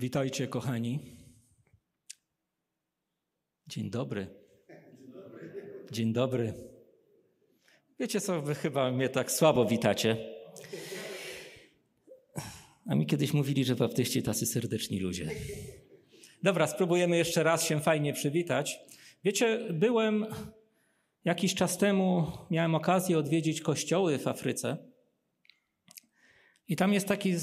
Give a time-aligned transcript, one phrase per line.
[0.00, 0.98] Witajcie, kochani.
[3.66, 4.26] Dzień dobry.
[5.92, 6.54] Dzień dobry.
[7.98, 10.16] Wiecie co, wy chyba mnie tak słabo witacie.
[12.86, 15.30] A mi kiedyś mówili, że baptyści tacy serdeczni ludzie.
[16.42, 18.78] Dobra, spróbujemy jeszcze raz się fajnie przywitać.
[19.24, 20.26] Wiecie, byłem
[21.24, 24.76] jakiś czas temu, miałem okazję odwiedzić kościoły w Afryce.
[26.68, 27.34] I tam jest taki,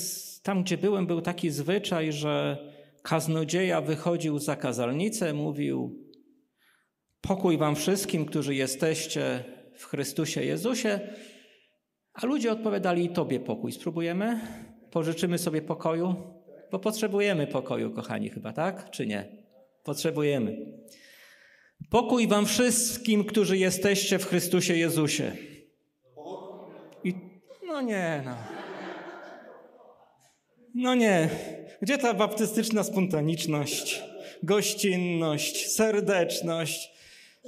[0.47, 2.57] tam gdzie byłem, był taki zwyczaj, że
[3.01, 6.03] kaznodzieja wychodził za kazalnicę, mówił:
[7.21, 9.43] Pokój wam wszystkim, którzy jesteście
[9.73, 10.99] w Chrystusie Jezusie.
[12.13, 13.71] A ludzie odpowiadali: tobie pokój.
[13.71, 14.39] Spróbujemy?
[14.91, 16.15] Pożyczymy sobie pokoju?
[16.71, 18.89] Bo potrzebujemy pokoju, kochani, chyba, tak?
[18.89, 19.43] Czy nie?
[19.83, 20.57] Potrzebujemy.
[21.89, 25.31] Pokój wam wszystkim, którzy jesteście w Chrystusie Jezusie.
[27.03, 27.13] I
[27.67, 28.56] no nie, no.
[30.79, 31.29] No nie.
[31.81, 34.03] Gdzie ta baptystyczna spontaniczność,
[34.43, 36.91] gościnność, serdeczność?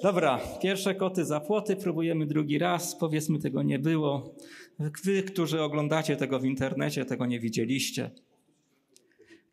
[0.03, 2.95] Dobra, pierwsze koty za płoty, próbujemy drugi raz.
[2.95, 4.35] Powiedzmy, tego nie było.
[5.03, 8.09] Wy, którzy oglądacie tego w internecie, tego nie widzieliście.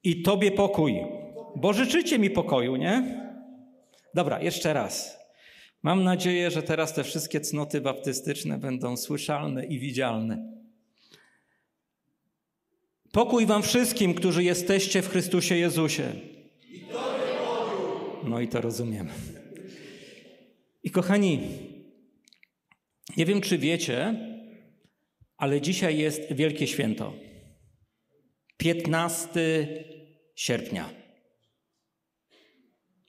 [0.04, 0.94] I tobie pokój,
[1.56, 3.26] bo życzycie mi pokoju, nie?
[4.14, 5.18] Dobra, jeszcze raz.
[5.82, 10.55] Mam nadzieję, że teraz te wszystkie cnoty baptystyczne będą słyszalne i widzialne.
[13.16, 16.12] Pokój wam wszystkim, którzy jesteście w Chrystusie Jezusie.
[18.24, 19.08] No i to rozumiem.
[20.82, 21.40] I kochani,
[23.16, 24.14] nie wiem, czy wiecie,
[25.36, 27.12] ale dzisiaj jest wielkie święto.
[28.56, 29.40] 15
[30.34, 30.90] sierpnia.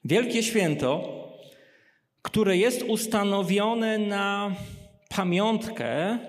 [0.06, 1.04] Wielkie święto,
[2.22, 4.56] które jest ustanowione na
[5.10, 6.20] pamiątkę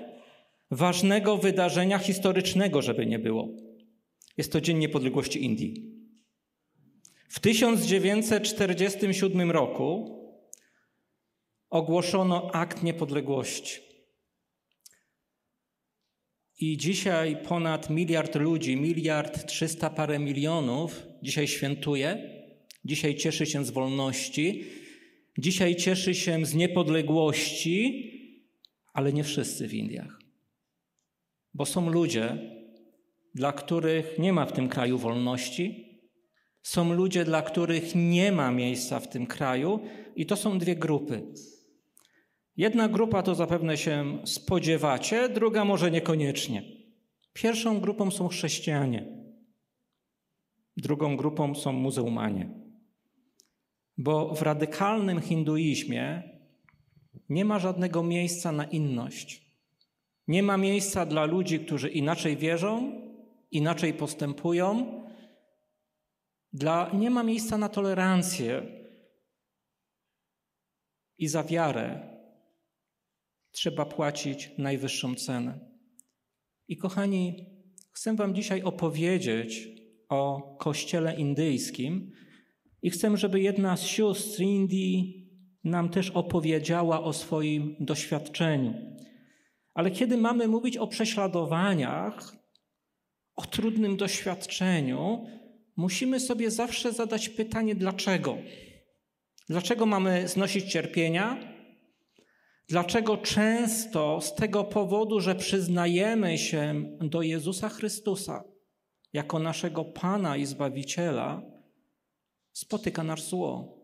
[0.71, 3.68] ważnego wydarzenia historycznego, żeby nie było.
[4.39, 5.95] Jest to Dzień Niepodległości Indii.
[7.29, 10.19] W 1947 roku
[11.71, 13.81] ogłoszono akt niepodległości.
[16.61, 22.31] I dzisiaj ponad miliard ludzi, miliard trzysta parę milionów, dzisiaj świętuje,
[22.85, 24.65] dzisiaj cieszy się z wolności,
[25.39, 28.13] dzisiaj cieszy się z niepodległości,
[28.93, 30.19] ale nie wszyscy w Indiach.
[31.55, 32.58] Bo są ludzie,
[33.39, 35.89] dla których nie ma w tym kraju wolności,
[36.63, 39.81] są ludzie, dla których nie ma miejsca w tym kraju,
[40.17, 41.23] i to są dwie grupy.
[42.57, 46.63] Jedna grupa to zapewne się spodziewacie, druga może niekoniecznie.
[47.33, 49.07] Pierwszą grupą są chrześcijanie,
[50.77, 52.51] drugą grupą są muzułmanie.
[53.99, 56.23] Bo w radykalnym hinduizmie
[57.29, 59.49] nie ma żadnego miejsca na inność.
[60.29, 63.08] Nie ma miejsca dla ludzi, którzy inaczej wierzą,
[63.51, 64.93] inaczej postępują.
[66.53, 68.63] Dla, nie ma miejsca na tolerancję
[71.19, 72.19] i za wiarę
[73.51, 75.59] trzeba płacić najwyższą cenę.
[76.69, 77.47] I kochani,
[77.93, 79.69] chcę Wam dzisiaj opowiedzieć
[80.09, 82.13] o kościele indyjskim
[82.83, 85.29] i chcę, żeby jedna z sióstr Indii
[85.65, 88.75] nam też opowiedziała o swoim doświadczeniu.
[89.75, 92.37] Ale kiedy mamy mówić o prześladowaniach,
[93.39, 95.27] o trudnym doświadczeniu,
[95.77, 98.39] musimy sobie zawsze zadać pytanie, dlaczego?
[99.49, 101.55] Dlaczego mamy znosić cierpienia?
[102.69, 108.45] Dlaczego często z tego powodu, że przyznajemy się do Jezusa Chrystusa
[109.13, 111.43] jako naszego Pana i Zbawiciela,
[112.53, 113.79] spotyka nas zło,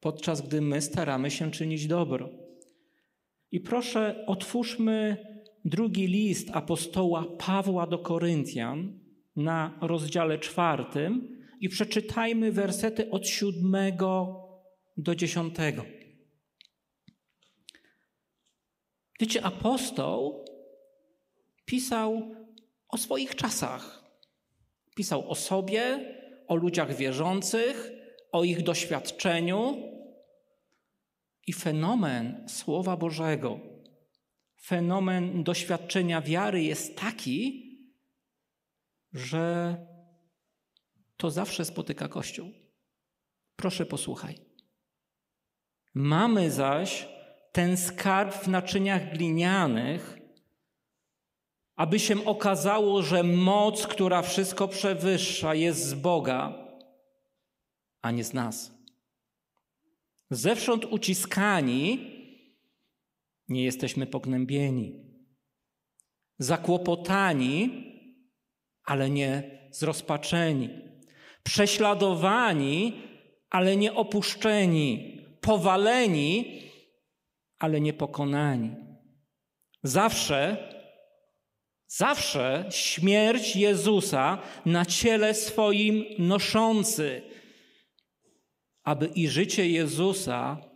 [0.00, 2.30] podczas gdy my staramy się czynić dobro?
[3.50, 5.16] I proszę, otwórzmy
[5.64, 9.00] drugi list apostoła Pawła do Koryntian
[9.36, 14.42] na rozdziale czwartym i przeczytajmy wersety od siódmego
[14.96, 15.84] do dziesiątego.
[19.20, 20.44] Wiecie, apostoł
[21.64, 22.34] pisał
[22.88, 24.04] o swoich czasach.
[24.96, 26.14] Pisał o sobie,
[26.48, 27.90] o ludziach wierzących,
[28.32, 29.76] o ich doświadczeniu.
[31.46, 33.60] I fenomen Słowa Bożego,
[34.60, 37.68] fenomen doświadczenia wiary jest taki,
[39.12, 39.76] że
[41.16, 42.52] to zawsze spotyka Kościół.
[43.56, 44.38] Proszę posłuchaj.
[45.94, 47.08] Mamy zaś
[47.52, 50.18] ten skarb w naczyniach glinianych,
[51.76, 56.68] aby się okazało, że moc, która wszystko przewyższa, jest z Boga,
[58.02, 58.72] a nie z nas.
[60.30, 62.17] Zewsząd uciskani,
[63.48, 65.04] nie jesteśmy pognębieni.
[66.38, 67.84] Zakłopotani,
[68.84, 70.70] ale nie zrozpaczeni.
[71.42, 72.92] prześladowani,
[73.50, 76.62] ale nie opuszczeni, powaleni,
[77.58, 78.76] ale nie pokonani.
[79.82, 80.68] Zawsze,
[81.86, 87.22] zawsze śmierć Jezusa na ciele swoim noszący,
[88.82, 90.67] aby i życie Jezusa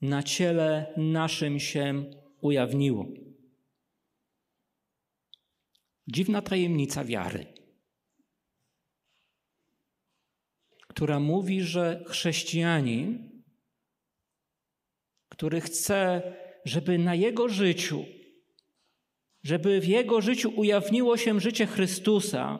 [0.00, 2.04] na ciele naszym się
[2.40, 3.06] ujawniło.
[6.06, 7.46] Dziwna tajemnica wiary,
[10.88, 13.30] która mówi, że chrześcijanin,
[15.28, 16.22] który chce,
[16.64, 18.04] żeby na jego życiu,
[19.42, 22.58] żeby w jego życiu ujawniło się życie Chrystusa,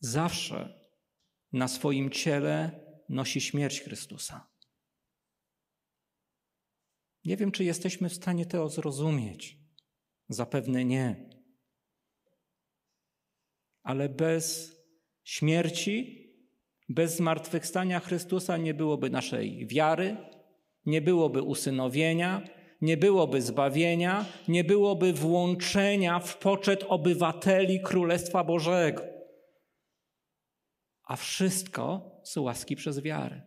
[0.00, 0.88] zawsze
[1.52, 4.57] na swoim ciele nosi śmierć Chrystusa.
[7.24, 9.58] Nie wiem, czy jesteśmy w stanie to zrozumieć.
[10.28, 11.30] Zapewne nie.
[13.82, 14.76] Ale bez
[15.24, 16.24] śmierci,
[16.88, 20.16] bez zmartwychwstania Chrystusa nie byłoby naszej wiary,
[20.86, 22.42] nie byłoby usynowienia,
[22.80, 29.02] nie byłoby zbawienia, nie byłoby włączenia w poczet obywateli Królestwa Bożego.
[31.02, 33.42] A wszystko z łaski przez wiarę.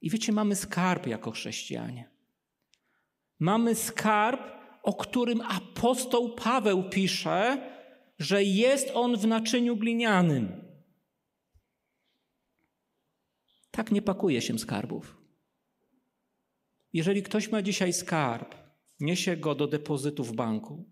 [0.00, 2.13] I wiecie, mamy skarb jako chrześcijanie.
[3.38, 4.40] Mamy skarb,
[4.82, 7.70] o którym apostoł Paweł pisze,
[8.18, 10.64] że jest on w naczyniu glinianym.
[13.70, 15.16] Tak nie pakuje się skarbów.
[16.92, 18.54] Jeżeli ktoś ma dzisiaj skarb,
[19.00, 20.84] niesie go do depozytu w banku,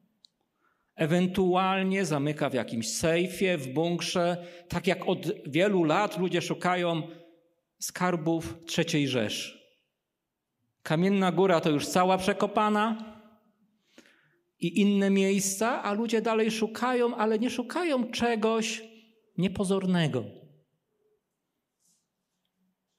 [0.95, 7.03] ewentualnie zamyka w jakimś sejfie, w bunkrze, tak jak od wielu lat ludzie szukają
[7.79, 9.62] skarbów trzeciej Rzeszy.
[10.83, 13.13] Kamienna Góra to już cała przekopana
[14.61, 18.83] i inne miejsca, a ludzie dalej szukają, ale nie szukają czegoś
[19.39, 20.25] niepozornego.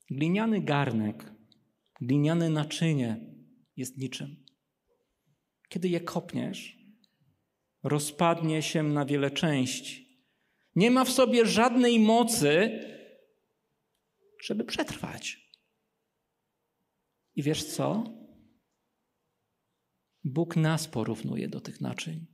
[0.09, 1.31] Gliniany garnek,
[2.01, 3.19] gliniane naczynie
[3.77, 4.45] jest niczym.
[5.69, 6.77] Kiedy je kopniesz,
[7.83, 10.03] rozpadnie się na wiele części.
[10.75, 12.79] Nie ma w sobie żadnej mocy,
[14.41, 15.42] żeby przetrwać.
[17.35, 18.03] I wiesz co?
[20.23, 22.27] Bóg nas porównuje do tych naczyń.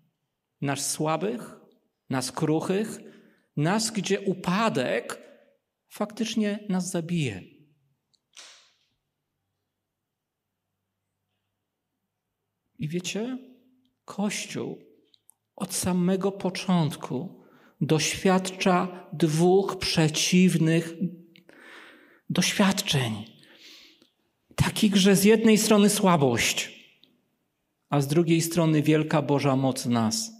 [0.61, 1.55] Nas słabych,
[2.09, 2.99] nas kruchych,
[3.57, 5.21] nas, gdzie upadek
[5.89, 7.41] faktycznie nas zabije.
[12.77, 13.37] I wiecie,
[14.05, 14.77] Kościół
[15.55, 17.43] od samego początku
[17.81, 20.93] doświadcza dwóch przeciwnych
[22.29, 23.38] doświadczeń
[24.63, 26.79] takich, że z jednej strony słabość,
[27.89, 30.31] a z drugiej strony wielka Boża moc nas.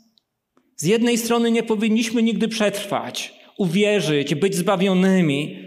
[0.75, 5.60] Z jednej strony nie powinniśmy nigdy przetrwać, uwierzyć, być zbawionymi,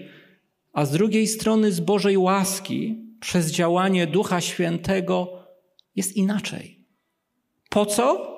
[0.72, 5.46] a z drugiej strony z Bożej łaski przez działanie Ducha Świętego
[5.96, 6.78] jest inaczej.
[7.70, 8.32] Po co?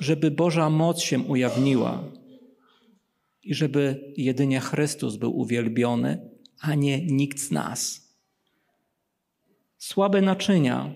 [0.00, 2.04] Żeby Boża moc się ujawniła
[3.42, 6.30] i żeby jedynie Chrystus był uwielbiony,
[6.60, 8.03] a nie nikt z nas.
[9.84, 10.90] Słabe naczynia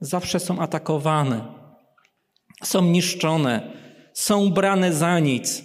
[0.00, 1.44] zawsze są atakowane,
[2.62, 3.70] są niszczone,
[4.12, 5.64] są brane za nic.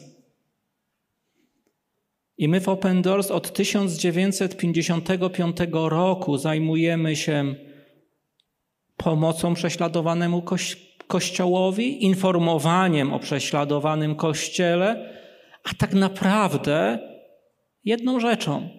[2.38, 7.55] I my w Open Doors od 1955 roku zajmujemy się
[8.98, 10.43] pomocą prześladowanemu
[11.07, 15.13] kościołowi, informowaniem o prześladowanym kościele,
[15.63, 17.00] a tak naprawdę
[17.83, 18.69] jedną rzeczą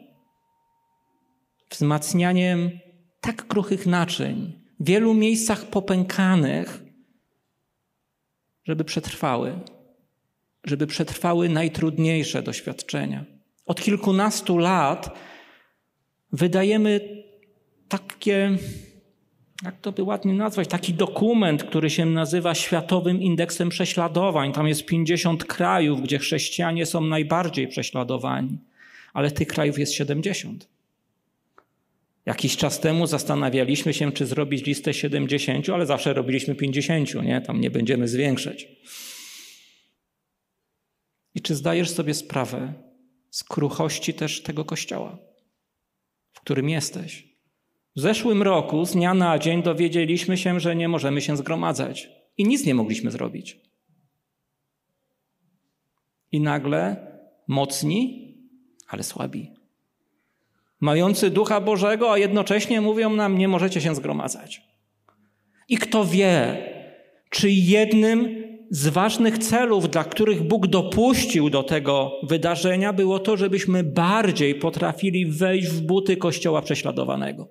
[1.70, 2.87] wzmacnianiem
[3.20, 6.82] tak kruchych naczyń, w wielu miejscach popękanych,
[8.64, 9.52] żeby przetrwały,
[10.64, 13.24] żeby przetrwały najtrudniejsze doświadczenia.
[13.66, 15.18] Od kilkunastu lat
[16.32, 17.00] wydajemy
[17.88, 18.58] takie,
[19.64, 24.52] jak to by ładnie nazwać, taki dokument, który się nazywa Światowym Indeksem Prześladowań.
[24.52, 28.58] Tam jest 50 krajów, gdzie chrześcijanie są najbardziej prześladowani,
[29.12, 30.77] ale tych krajów jest 70.
[32.28, 37.40] Jakiś czas temu zastanawialiśmy się, czy zrobić listę 70, ale zawsze robiliśmy 50, nie?
[37.40, 38.68] Tam nie będziemy zwiększać.
[41.34, 42.74] I czy zdajesz sobie sprawę
[43.30, 45.18] z kruchości też tego kościoła,
[46.32, 47.28] w którym jesteś?
[47.96, 52.44] W zeszłym roku z dnia na dzień dowiedzieliśmy się, że nie możemy się zgromadzać i
[52.44, 53.60] nic nie mogliśmy zrobić.
[56.32, 57.06] I nagle
[57.46, 58.34] mocni,
[58.88, 59.57] ale słabi
[60.80, 64.62] mający Ducha Bożego, a jednocześnie mówią nam, nie możecie się zgromadzać.
[65.68, 66.56] I kto wie,
[67.30, 73.84] czy jednym z ważnych celów, dla których Bóg dopuścił do tego wydarzenia, było to, żebyśmy
[73.84, 77.48] bardziej potrafili wejść w buty Kościoła prześladowanego.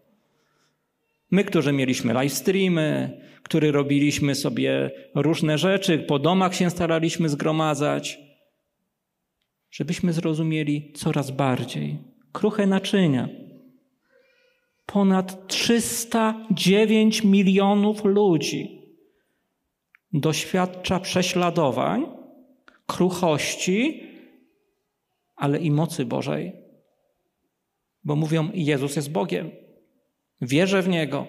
[1.31, 8.19] My, którzy mieliśmy live streamy, którzy robiliśmy sobie różne rzeczy, po domach się staraliśmy zgromadzać,
[9.71, 11.97] żebyśmy zrozumieli coraz bardziej
[12.37, 13.29] kruche naczynia.
[14.85, 18.81] Ponad 309 milionów ludzi
[20.13, 22.05] doświadcza prześladowań,
[22.85, 24.03] kruchości,
[25.35, 26.53] ale i mocy Bożej.
[28.03, 29.51] Bo mówią, Jezus jest Bogiem.
[30.41, 31.27] Wierzę w Niego.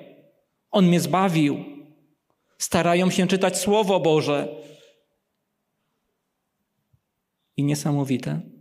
[0.70, 1.64] On mnie zbawił.
[2.58, 4.48] Starają się czytać Słowo Boże.
[7.56, 8.57] I niesamowite,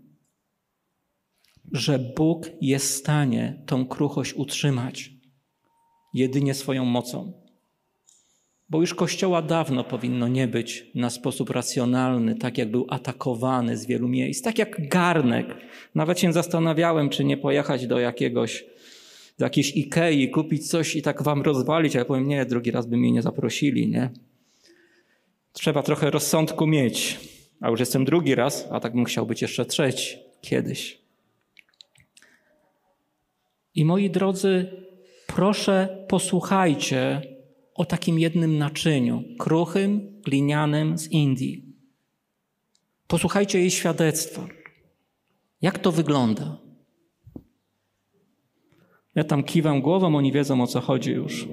[1.71, 5.11] że Bóg jest w stanie tą kruchość utrzymać
[6.13, 7.33] jedynie swoją mocą.
[8.69, 13.85] Bo już Kościoła dawno powinno nie być na sposób racjonalny, tak jak był atakowany z
[13.85, 15.57] wielu miejsc, tak jak garnek.
[15.95, 18.65] Nawet się zastanawiałem, czy nie pojechać do jakiegoś,
[19.39, 22.97] do jakiejś Ikei, kupić coś i tak wam rozwalić, ale powiem, nie, drugi raz by
[22.97, 24.09] mnie nie zaprosili, nie?
[25.53, 27.19] Trzeba trochę rozsądku mieć.
[27.61, 31.06] A już jestem drugi raz, a tak bym chciał być jeszcze trzeci kiedyś.
[33.77, 34.71] I moi drodzy,
[35.27, 37.21] proszę posłuchajcie
[37.75, 41.75] o takim jednym naczyniu, kruchym, glinianym z Indii.
[43.07, 44.47] Posłuchajcie jej świadectwa.
[45.61, 46.57] Jak to wygląda?
[49.15, 51.47] Ja tam kiwam głową, oni wiedzą o co chodzi już.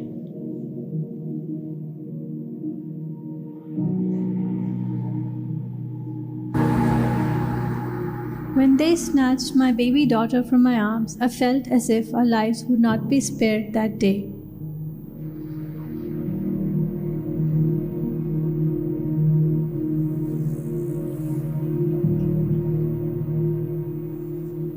[8.74, 12.64] When they snatched my baby daughter from my arms, I felt as if our lives
[12.64, 14.28] would not be spared that day.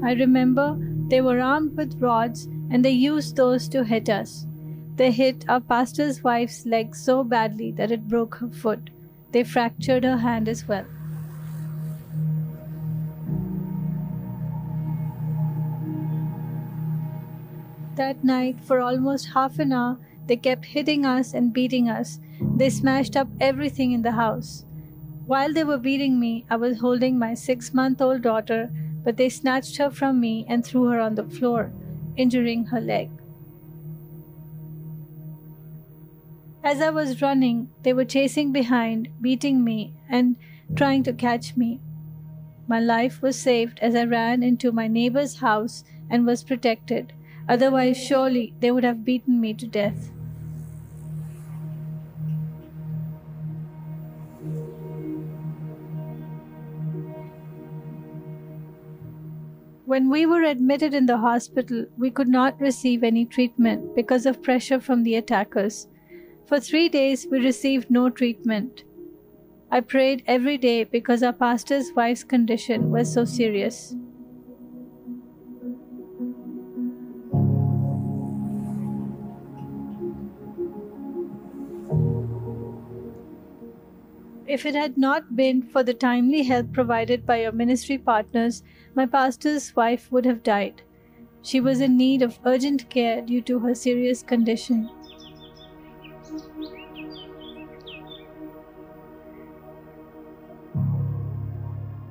[0.03, 0.77] I remember
[1.07, 4.45] they were armed with rods and they used those to hit us.
[4.95, 8.91] They hit our pastor's wife's leg so badly that it broke her foot.
[9.31, 10.85] They fractured her hand as well.
[17.97, 22.19] That night, for almost half an hour, they kept hitting us and beating us.
[22.39, 24.65] They smashed up everything in the house.
[25.25, 28.69] While they were beating me, I was holding my six month old daughter,
[29.03, 31.71] but they snatched her from me and threw her on the floor,
[32.15, 33.09] injuring her leg.
[36.63, 40.35] As I was running, they were chasing behind, beating me, and
[40.75, 41.79] trying to catch me.
[42.67, 47.13] My life was saved as I ran into my neighbor's house and was protected.
[47.49, 50.11] Otherwise, surely they would have beaten me to death.
[59.85, 64.43] When we were admitted in the hospital, we could not receive any treatment because of
[64.43, 65.87] pressure from the attackers.
[66.45, 68.83] For three days, we received no treatment.
[69.71, 73.95] I prayed every day because our pastor's wife's condition was so serious.
[84.47, 88.63] If it had not been for the timely help provided by your ministry partners,
[88.95, 90.83] my pastor's wife would have died.
[91.41, 94.89] She was in need of urgent care due to her serious condition.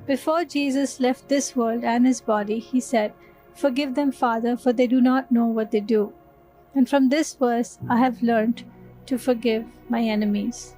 [0.05, 3.13] Before Jesus left this world and his body, he said,
[3.55, 6.13] Forgive them, Father, for they do not know what they do.
[6.75, 8.63] And from this verse, I have learned
[9.07, 10.76] to forgive my enemies.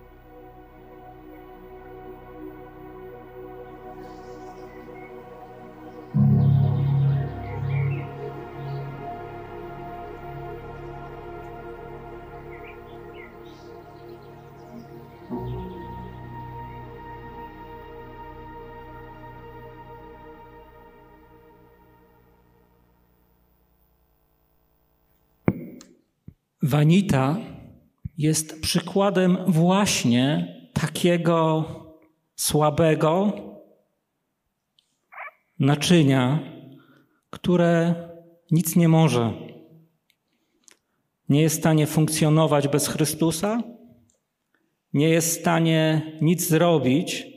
[26.69, 27.37] Wanita
[28.17, 31.65] jest przykładem właśnie takiego
[32.35, 33.33] słabego
[35.59, 36.39] naczynia,
[37.29, 37.95] które
[38.51, 39.33] nic nie może.
[41.29, 43.63] Nie jest w stanie funkcjonować bez Chrystusa,
[44.93, 47.27] nie jest w stanie nic zrobić.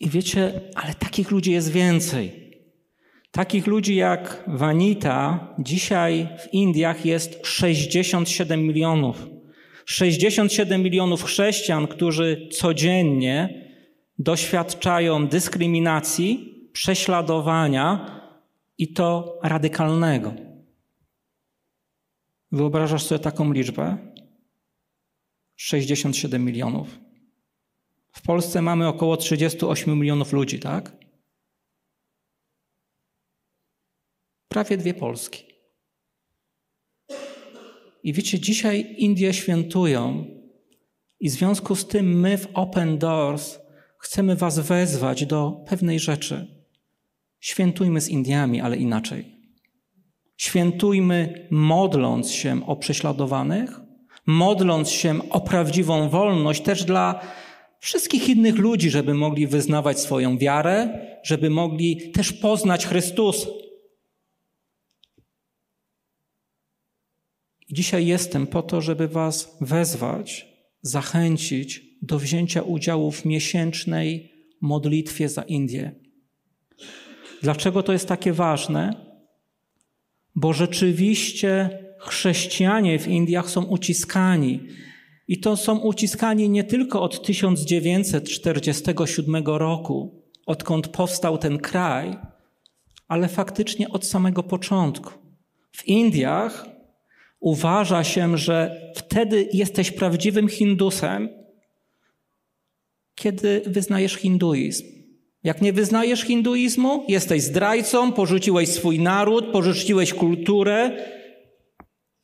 [0.00, 2.41] I wiecie, ale takich ludzi jest więcej.
[3.32, 9.26] Takich ludzi jak Vanita dzisiaj w Indiach jest 67 milionów.
[9.86, 13.64] 67 milionów chrześcijan, którzy codziennie
[14.18, 18.20] doświadczają dyskryminacji, prześladowania
[18.78, 20.34] i to radykalnego.
[22.52, 23.96] Wyobrażasz sobie taką liczbę?
[25.56, 26.98] 67 milionów.
[28.12, 31.01] W Polsce mamy około 38 milionów ludzi, tak?
[34.52, 35.44] Prawie dwie Polski.
[38.02, 40.24] I wiecie, dzisiaj Indie świętują,
[41.20, 43.58] i w związku z tym my w Open Doors
[43.98, 46.64] chcemy Was wezwać do pewnej rzeczy.
[47.40, 49.24] Świętujmy z Indiami, ale inaczej.
[50.36, 53.80] Świętujmy modląc się o prześladowanych,
[54.26, 57.20] modląc się o prawdziwą wolność też dla
[57.78, 63.48] wszystkich innych ludzi, żeby mogli wyznawać swoją wiarę, żeby mogli też poznać Chrystusa.
[67.72, 70.48] Dzisiaj jestem po to, żeby Was wezwać,
[70.82, 75.92] zachęcić do wzięcia udziału w miesięcznej modlitwie za Indię.
[77.42, 79.06] Dlaczego to jest takie ważne?
[80.34, 84.60] Bo rzeczywiście chrześcijanie w Indiach są uciskani.
[85.28, 92.16] I to są uciskani nie tylko od 1947 roku, odkąd powstał ten kraj,
[93.08, 95.12] ale faktycznie od samego początku.
[95.72, 96.72] W Indiach
[97.42, 101.28] uważa się, że wtedy jesteś prawdziwym Hindusem,
[103.14, 104.84] kiedy wyznajesz hinduizm.
[105.44, 110.90] Jak nie wyznajesz hinduizmu, jesteś zdrajcą, porzuciłeś swój naród, porzuciłeś kulturę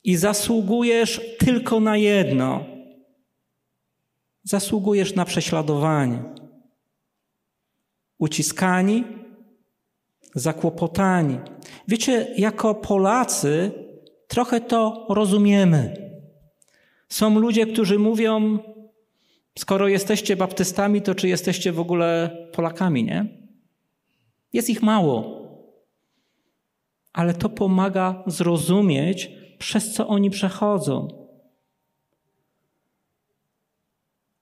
[0.03, 2.65] i zasługujesz tylko na jedno.
[4.43, 6.23] Zasługujesz na prześladowanie.
[8.17, 9.03] Uciskani,
[10.35, 11.37] zakłopotani.
[11.87, 13.71] Wiecie, jako Polacy
[14.29, 16.09] trochę to rozumiemy.
[17.09, 18.59] Są ludzie, którzy mówią,
[19.57, 23.25] skoro jesteście baptystami, to czy jesteście w ogóle Polakami, nie?
[24.53, 25.39] Jest ich mało.
[27.13, 31.07] Ale to pomaga zrozumieć, przez co oni przechodzą.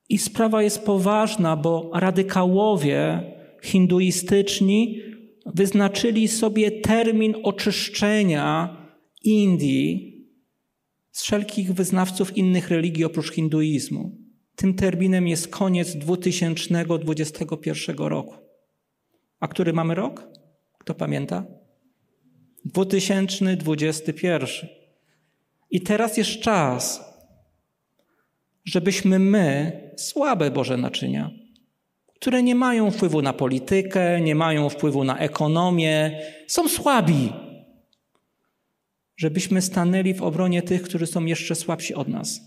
[0.10, 3.24] I sprawa jest poważna, bo radykałowie
[3.64, 5.02] hinduistyczni
[5.46, 8.77] wyznaczyli sobie termin oczyszczenia
[9.28, 10.18] Indii
[11.12, 14.18] z wszelkich wyznawców innych religii oprócz hinduizmu.
[14.56, 18.36] Tym terminem jest koniec 2021 roku.
[19.40, 20.28] A który mamy rok?
[20.78, 21.46] Kto pamięta?
[22.66, 24.50] 2021.
[25.72, 27.04] I teraz jest czas,
[28.66, 31.32] żebyśmy my, słabe Boże naczynia,
[32.16, 37.30] które nie mają wpływu na politykę, nie mają wpływu na ekonomię, są słabi,
[39.18, 42.42] żebyśmy stanęli w obronie tych, którzy są jeszcze słabsi od nas.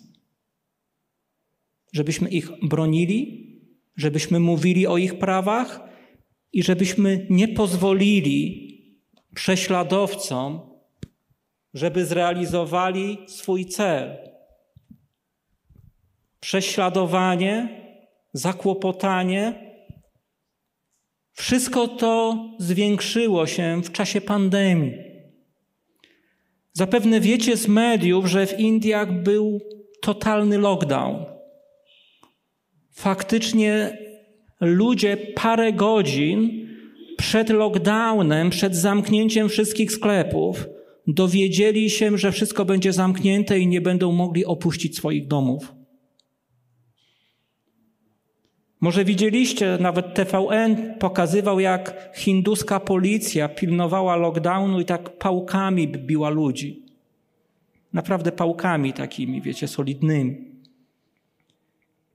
[1.93, 3.51] Żebyśmy ich bronili,
[3.97, 5.81] żebyśmy mówili o ich prawach
[6.53, 8.71] i żebyśmy nie pozwolili
[9.35, 10.61] prześladowcom,
[11.75, 14.19] żeby zrealizowali swój cel.
[16.41, 17.81] Prześladowanie,
[18.33, 19.71] zakłopotanie,
[21.33, 25.10] wszystko to zwiększyło się w czasie pandemii.
[26.73, 29.61] Zapewne wiecie z mediów, że w Indiach był
[30.03, 31.25] totalny lockdown.
[32.93, 33.99] Faktycznie
[34.61, 36.69] ludzie parę godzin
[37.19, 40.67] przed lockdownem, przed zamknięciem wszystkich sklepów,
[41.07, 45.80] dowiedzieli się, że wszystko będzie zamknięte i nie będą mogli opuścić swoich domów.
[48.81, 56.83] Może widzieliście, nawet TVN pokazywał, jak hinduska policja pilnowała lockdownu i tak pałkami biła ludzi.
[57.93, 60.51] Naprawdę pałkami takimi, wiecie, solidnymi.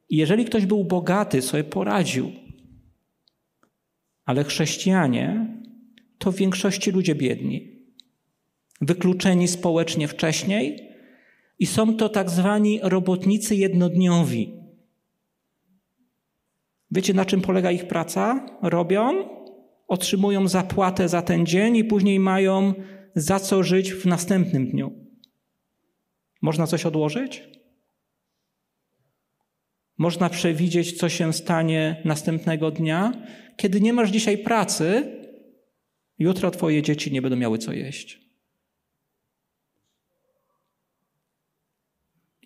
[0.10, 2.32] I jeżeli ktoś był bogaty, sobie poradził.
[4.26, 5.48] Ale chrześcijanie
[6.18, 7.72] to w większości ludzie biedni,
[8.82, 10.90] wykluczeni społecznie wcześniej
[11.60, 14.65] i są to tak zwani robotnicy jednodniowi.
[16.96, 18.46] Wiecie, na czym polega ich praca?
[18.62, 19.30] Robią,
[19.88, 22.74] otrzymują zapłatę za ten dzień i później mają
[23.16, 24.94] za co żyć w następnym dniu.
[26.42, 27.44] Można coś odłożyć?
[29.98, 33.12] Można przewidzieć, co się stanie następnego dnia.
[33.58, 35.18] Kiedy nie masz dzisiaj pracy,
[36.20, 38.22] jutro twoje dzieci nie będą miały co jeść.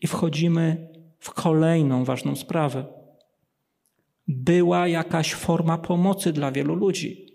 [0.02, 2.99] I wchodzimy w kolejną ważną sprawę
[4.30, 7.26] była jakaś forma pomocy dla wielu ludzi.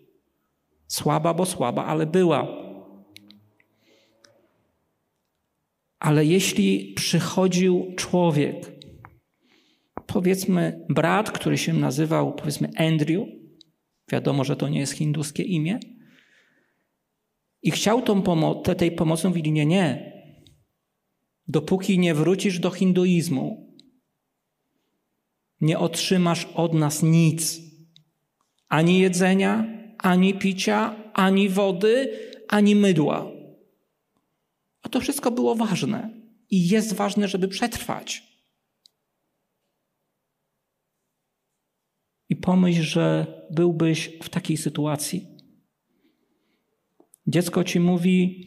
[0.87, 2.65] Słaba, bo słaba, ale była.
[5.99, 8.73] Ale jeśli przychodził człowiek
[10.07, 13.27] powiedzmy brat, który się nazywał powiedzmy Andrew,
[14.13, 15.81] wiadomo, że to nie jest hinduskie imię,
[17.63, 20.13] i chciał tą pomo- tej pomocy, mówili nie, nie.
[21.49, 23.64] Dopóki nie wrócisz do hinduizmu,
[25.61, 27.61] nie otrzymasz od nas nic.
[28.69, 29.65] Ani jedzenia,
[29.99, 33.31] ani picia, ani wody, ani mydła.
[34.83, 36.11] A to wszystko było ważne
[36.51, 38.23] i jest ważne, żeby przetrwać.
[42.29, 45.27] I pomyśl, że byłbyś w takiej sytuacji.
[47.27, 48.47] Dziecko ci mówi: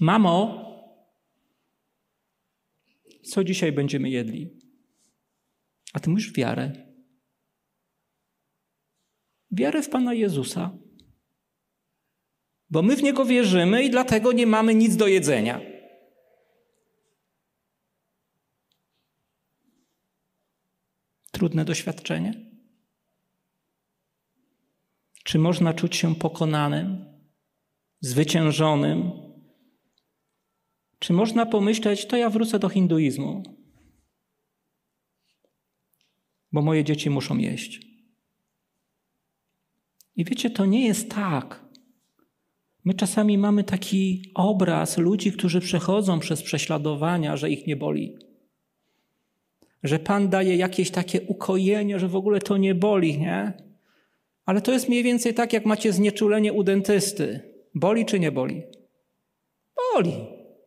[0.00, 0.60] Mamo,
[3.22, 4.59] co dzisiaj będziemy jedli?
[5.92, 6.72] A ty mówisz wiarę.
[9.50, 10.78] Wiarę w Pana Jezusa.
[12.70, 15.60] Bo my w Niego wierzymy i dlatego nie mamy nic do jedzenia.
[21.30, 22.50] Trudne doświadczenie?
[25.24, 27.04] Czy można czuć się pokonanym,
[28.00, 29.10] zwyciężonym?
[30.98, 33.59] Czy można pomyśleć, to ja wrócę do hinduizmu,
[36.52, 37.80] bo moje dzieci muszą jeść?
[40.16, 41.64] I wiecie, to nie jest tak.
[42.84, 48.18] My czasami mamy taki obraz ludzi, którzy przechodzą przez prześladowania, że ich nie boli
[49.82, 53.52] że Pan daje jakieś takie ukojenie, że w ogóle to nie boli, nie?
[54.44, 57.40] Ale to jest mniej więcej tak, jak macie znieczulenie u dentysty.
[57.74, 58.62] Boli czy nie boli?
[59.94, 60.12] Boli,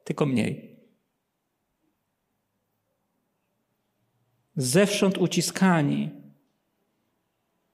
[0.04, 0.73] tylko mniej.
[4.56, 6.10] Zewsząd uciskani.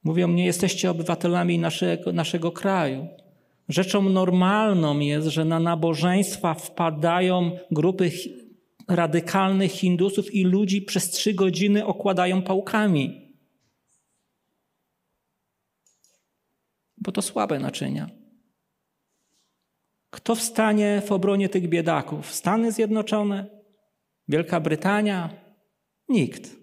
[0.04, 3.08] Mówią, nie jesteście obywatelami naszego, naszego kraju.
[3.70, 8.12] Rzeczą normalną jest, że na nabożeństwa wpadają grupy
[8.88, 13.36] radykalnych Hindusów i ludzi przez trzy godziny okładają pałkami.
[16.98, 18.10] Bo to słabe naczynia.
[20.10, 22.34] Kto wstanie w obronie tych biedaków?
[22.34, 23.46] Stany Zjednoczone?
[24.28, 25.30] Wielka Brytania?
[26.10, 26.59] Nikt.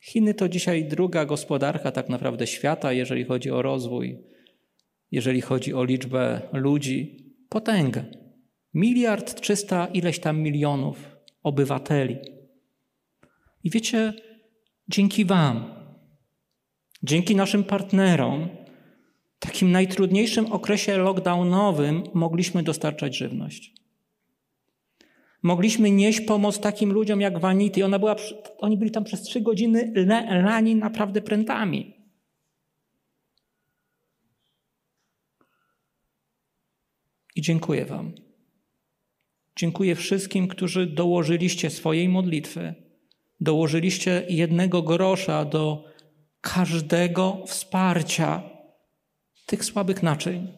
[0.00, 4.18] Chiny to dzisiaj druga gospodarka tak naprawdę świata, jeżeli chodzi o rozwój,
[5.10, 7.16] jeżeli chodzi o liczbę ludzi.
[7.48, 8.04] Potęgę.
[8.74, 12.16] Miliard trzysta ileś tam milionów obywateli.
[13.64, 14.12] I wiecie,
[14.88, 15.74] dzięki Wam,
[17.02, 18.48] dzięki naszym partnerom,
[19.36, 23.79] w takim najtrudniejszym okresie lockdownowym mogliśmy dostarczać żywność.
[25.42, 27.84] Mogliśmy nieść pomoc takim ludziom jak Vanity.
[27.84, 28.16] Ona była,
[28.58, 29.92] oni byli tam przez trzy godziny
[30.42, 31.94] lani naprawdę prętami.
[37.36, 38.12] I dziękuję Wam.
[39.56, 42.74] Dziękuję wszystkim, którzy dołożyliście swojej modlitwy,
[43.40, 45.84] dołożyliście jednego grosza do
[46.40, 48.42] każdego wsparcia
[49.46, 50.48] tych słabych naczyń,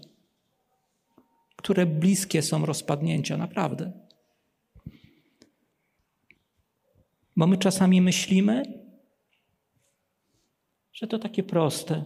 [1.57, 4.02] które bliskie są rozpadnięcia, naprawdę.
[7.37, 8.63] Bo my czasami myślimy,
[10.93, 12.05] że to takie proste.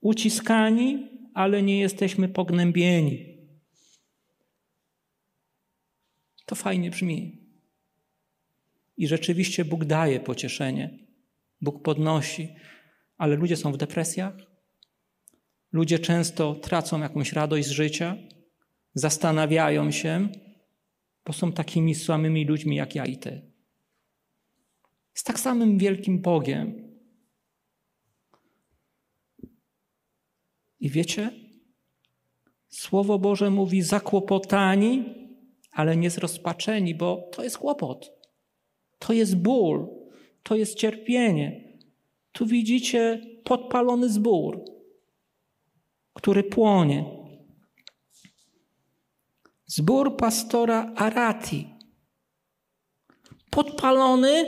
[0.00, 3.38] Uciskani, ale nie jesteśmy pognębieni.
[6.46, 7.42] To fajnie brzmi.
[8.96, 10.98] I rzeczywiście Bóg daje pocieszenie,
[11.60, 12.48] Bóg podnosi,
[13.16, 14.34] ale ludzie są w depresjach.
[15.72, 18.16] Ludzie często tracą jakąś radość z życia,
[18.94, 20.28] zastanawiają się,
[21.26, 23.51] bo są takimi samymi ludźmi jak ja i ty.
[25.14, 26.92] Z tak samym wielkim Bogiem.
[30.80, 31.30] I wiecie,
[32.72, 35.04] Słowo Boże mówi: zakłopotani,
[35.72, 38.12] ale nie zrozpaczeni, bo to jest kłopot.
[38.98, 39.88] To jest ból,
[40.42, 41.78] to jest cierpienie.
[42.32, 44.64] Tu widzicie podpalony zbór,
[46.14, 47.04] który płonie.
[49.66, 51.68] Zbór pastora Arati.
[53.50, 54.44] Podpalony,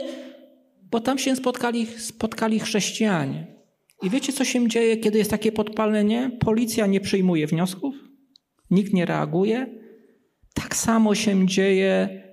[0.95, 3.47] bo tam się spotkali, spotkali chrześcijanie.
[4.03, 6.31] I wiecie, co się dzieje, kiedy jest takie podpalenie?
[6.39, 7.95] Policja nie przyjmuje wniosków,
[8.71, 9.79] nikt nie reaguje,
[10.53, 12.23] tak samo się dzieje,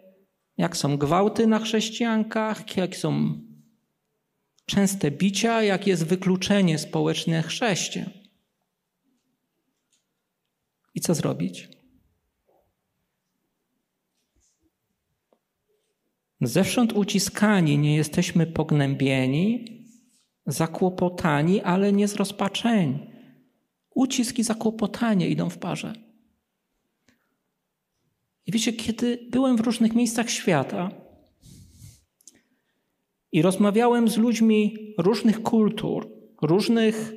[0.57, 3.41] jak są gwałty na chrześcijankach, jak są
[4.67, 8.11] częste bicia, jak jest wykluczenie społeczne chrześcijan.
[10.95, 11.69] I co zrobić?
[16.43, 19.65] Zewsząd uciskani nie jesteśmy pognębieni,
[20.47, 22.99] zakłopotani, ale nie zrozpaczeni.
[23.95, 25.93] Ucisk i zakłopotanie idą w parze.
[28.47, 30.91] I wiecie, kiedy byłem w różnych miejscach świata
[33.33, 36.11] I rozmawiałem z ludźmi różnych kultur,
[36.43, 37.13] różnych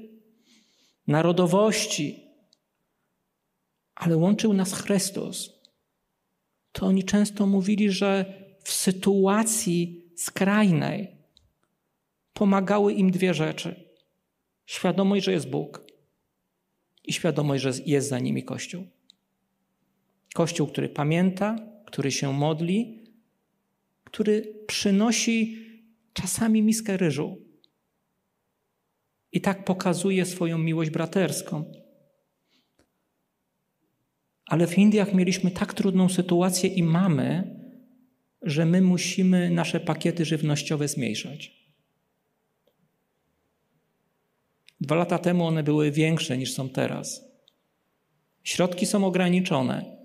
[1.07, 2.23] narodowości,
[3.95, 5.51] ale łączył nas Chrystus.
[6.71, 11.15] To oni często mówili, że w sytuacji skrajnej
[12.33, 13.89] pomagały im dwie rzeczy:
[14.65, 15.85] świadomość, że jest Bóg
[17.03, 18.87] i świadomość, że jest za nimi Kościół.
[20.33, 23.03] Kościół, który pamięta, który się modli,
[24.03, 25.65] który przynosi
[26.13, 27.41] czasami miskę ryżu.
[29.31, 31.71] I tak pokazuje swoją miłość braterską.
[34.45, 37.54] Ale w Indiach mieliśmy tak trudną sytuację i mamy,
[38.45, 41.51] że my musimy nasze pakiety żywnościowe zmniejszać.
[44.81, 47.25] Dwa lata temu one były większe niż są teraz.
[48.43, 49.95] Środki są ograniczone.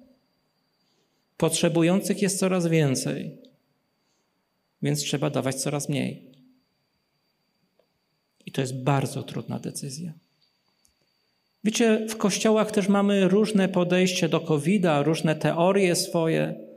[1.37, 3.39] Potrzebujących jest coraz więcej,
[4.83, 6.31] więc trzeba dawać coraz mniej.
[8.47, 10.13] I to jest bardzo trudna decyzja.
[11.65, 16.70] Wiecie, w kościołach też mamy różne podejście do COVID-a, różne teorie swoje.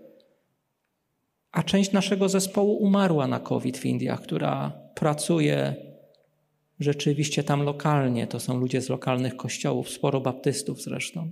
[1.54, 5.76] A część naszego zespołu umarła na COVID w Indiach, która pracuje
[6.80, 8.28] rzeczywiście tam lokalnie.
[8.28, 11.32] To są ludzie z lokalnych kościołów, sporo baptystów zresztą.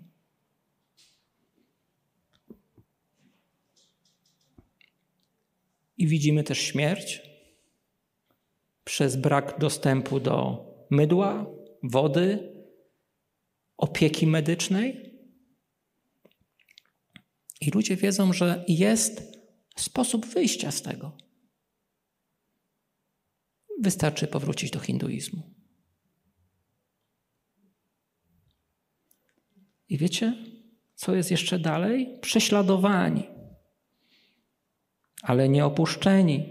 [5.97, 7.21] I widzimy też śmierć
[8.83, 11.45] przez brak dostępu do mydła,
[11.83, 12.53] wody,
[13.77, 15.15] opieki medycznej.
[17.61, 19.30] I ludzie wiedzą, że jest
[19.75, 21.17] sposób wyjścia z tego.
[23.79, 25.43] Wystarczy powrócić do hinduizmu.
[29.89, 30.35] I wiecie,
[30.95, 32.19] co jest jeszcze dalej?
[32.21, 33.23] Prześladowani,
[35.21, 36.45] ale nie opuszczeni,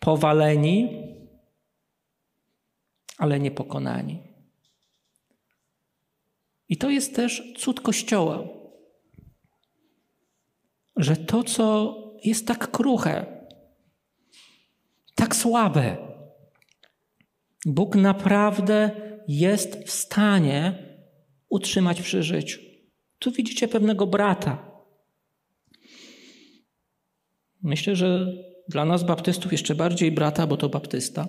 [0.00, 1.02] powaleni,
[3.18, 4.22] ale nie pokonani.
[6.68, 8.55] I to jest też cud Kościoła,
[10.96, 13.26] że to, co jest tak kruche,
[15.14, 15.96] tak słabe,
[17.66, 18.90] Bóg naprawdę
[19.28, 20.86] jest w stanie
[21.48, 22.60] utrzymać przy życiu.
[23.18, 24.70] Tu widzicie pewnego brata.
[27.62, 28.32] Myślę, że
[28.68, 31.28] dla nas, baptystów, jeszcze bardziej brata, bo to baptysta.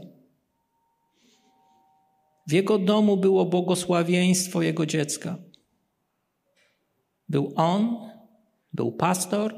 [2.47, 5.37] W jego domu było błogosławieństwo jego dziecka.
[7.29, 8.09] Był on,
[8.73, 9.55] był pastor,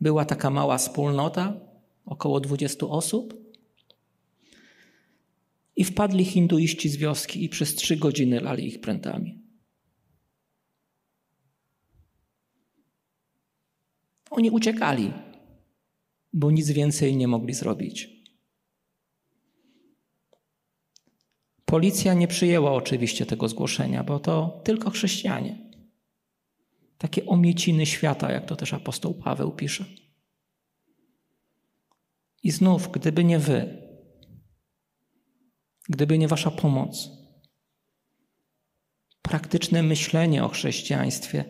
[0.00, 1.60] była taka mała wspólnota,
[2.04, 3.42] około 20 osób.
[5.76, 9.42] I wpadli hinduiści z wioski i przez trzy godziny lali ich prętami.
[14.30, 15.12] Oni uciekali,
[16.32, 18.22] bo nic więcej nie mogli zrobić.
[21.64, 25.71] Policja nie przyjęła oczywiście tego zgłoszenia, bo to tylko chrześcijanie.
[27.02, 29.84] Takie omieciny świata, jak to też apostoł Paweł pisze.
[32.42, 33.88] I znów, gdyby nie wy,
[35.88, 37.10] gdyby nie wasza pomoc,
[39.22, 41.44] praktyczne myślenie o chrześcijaństwie,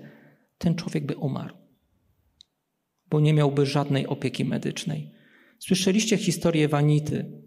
[0.58, 1.56] ten człowiek by umarł,
[3.06, 5.14] bo nie miałby żadnej opieki medycznej.
[5.58, 7.42] Słyszeliście historię Wanity.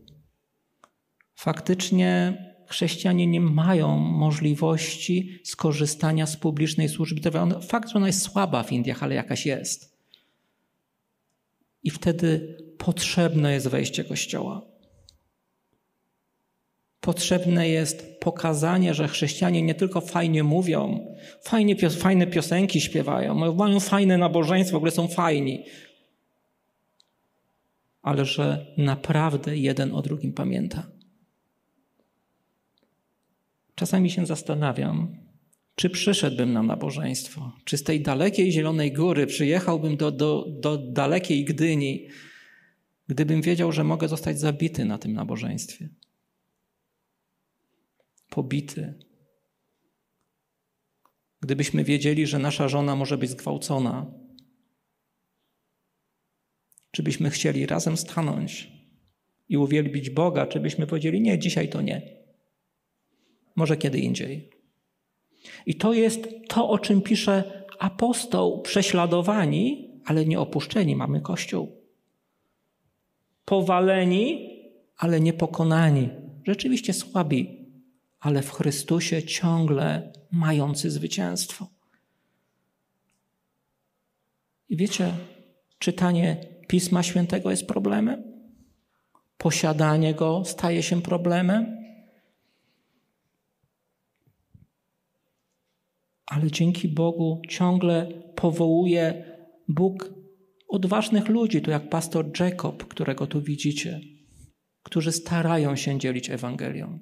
[1.36, 2.38] Faktycznie
[2.68, 7.60] chrześcijanie nie mają możliwości skorzystania z publicznej służby zdrowia.
[7.60, 9.96] Fakt, że ona jest słaba w Indiach, ale jakaś jest.
[11.84, 14.62] I wtedy potrzebne jest wejście Kościoła.
[17.00, 21.08] Potrzebne jest pokazanie, że chrześcijanie nie tylko fajnie mówią,
[21.42, 25.64] fajnie, fajne piosenki śpiewają, mają fajne nabożeństwo, w ogóle są fajni,
[28.02, 30.95] ale że naprawdę jeden o drugim pamięta.
[33.76, 35.18] Czasami się zastanawiam,
[35.76, 41.46] czy przyszedłbym na nabożeństwo, czy z tej dalekiej Zielonej Góry przyjechałbym do, do, do dalekiej
[41.46, 42.08] Gdyni,
[43.08, 45.90] gdybym wiedział, że mogę zostać zabity na tym nabożeństwie.
[48.30, 48.94] Pobity.
[51.42, 54.14] Gdybyśmy wiedzieli, że nasza żona może być zgwałcona,
[56.92, 58.72] czy byśmy chcieli razem stanąć
[59.50, 62.15] i uwielbić Boga, czy byśmy powiedzieli: Nie, dzisiaj to nie
[63.56, 64.50] może kiedy indziej.
[65.66, 71.72] I to jest to, o czym pisze apostoł, prześladowani, ale nie opuszczeni mamy Kościół.
[73.46, 74.50] Powaleni,
[74.98, 76.10] ale nie pokonani.
[76.44, 77.66] Rzeczywiście słabi,
[78.20, 81.68] ale w Chrystusie ciągle mający zwycięstwo.
[84.70, 85.12] I wiecie,
[85.80, 86.38] czytanie
[86.68, 88.36] Pisma Świętego jest problemem?
[89.38, 91.85] posiadanie go staje się problemem.
[96.26, 99.26] Ale dzięki Bogu ciągle powołuje
[99.68, 100.14] Bóg
[100.68, 104.02] odważnych ludzi, to jak pastor Jacob, którego tu widzicie,
[104.84, 107.00] którzy starają się dzielić Ewangelią.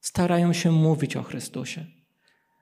[0.00, 1.86] Starają się mówić o Chrystusie.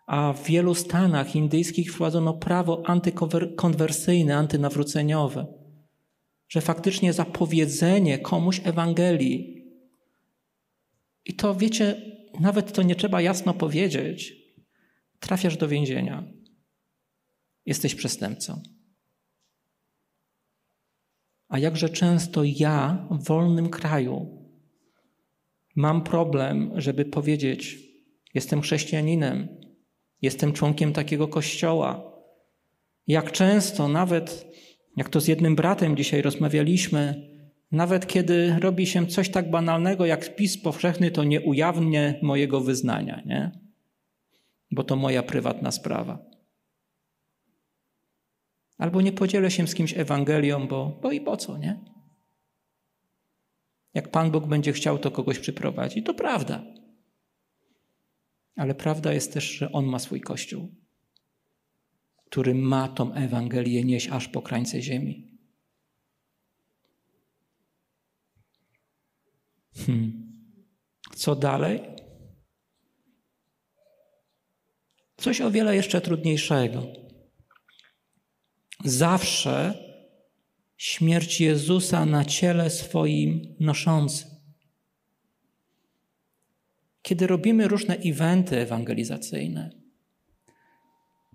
[0.06, 5.46] A w wielu stanach indyjskich wprowadzono prawo antykonwersyjne, antynawróceniowe,
[6.48, 9.64] że faktycznie zapowiedzenie komuś Ewangelii.
[11.24, 12.02] I to wiecie,
[12.40, 14.41] nawet to nie trzeba jasno powiedzieć,
[15.22, 16.24] trafiasz do więzienia.
[17.66, 18.62] Jesteś przestępcą.
[21.48, 24.42] A jakże często ja w wolnym kraju
[25.76, 27.78] mam problem, żeby powiedzieć:
[28.34, 29.48] Jestem chrześcijaninem,
[30.22, 32.12] jestem członkiem takiego kościoła.
[33.06, 34.46] Jak często, nawet
[34.96, 37.30] jak to z jednym bratem dzisiaj rozmawialiśmy,
[37.72, 43.22] nawet kiedy robi się coś tak banalnego jak spis powszechny, to nie ujawnię mojego wyznania,
[43.26, 43.61] nie?
[44.72, 46.18] Bo to moja prywatna sprawa.
[48.78, 51.80] Albo nie podzielę się z kimś Ewangelią, bo, bo i po co, nie?
[53.94, 56.02] Jak Pan Bóg będzie chciał, to kogoś przyprowadzi.
[56.02, 56.62] To prawda.
[58.56, 60.68] Ale prawda jest też, że On ma swój Kościół,
[62.24, 65.28] który ma tą Ewangelię nieść aż po krańce ziemi.
[69.74, 70.32] Hmm.
[71.16, 71.91] Co dalej?
[75.22, 76.86] Coś o wiele jeszcze trudniejszego.
[78.84, 79.74] Zawsze
[80.76, 84.24] śmierć Jezusa na ciele swoim noszący.
[87.02, 89.70] Kiedy robimy różne eventy ewangelizacyjne,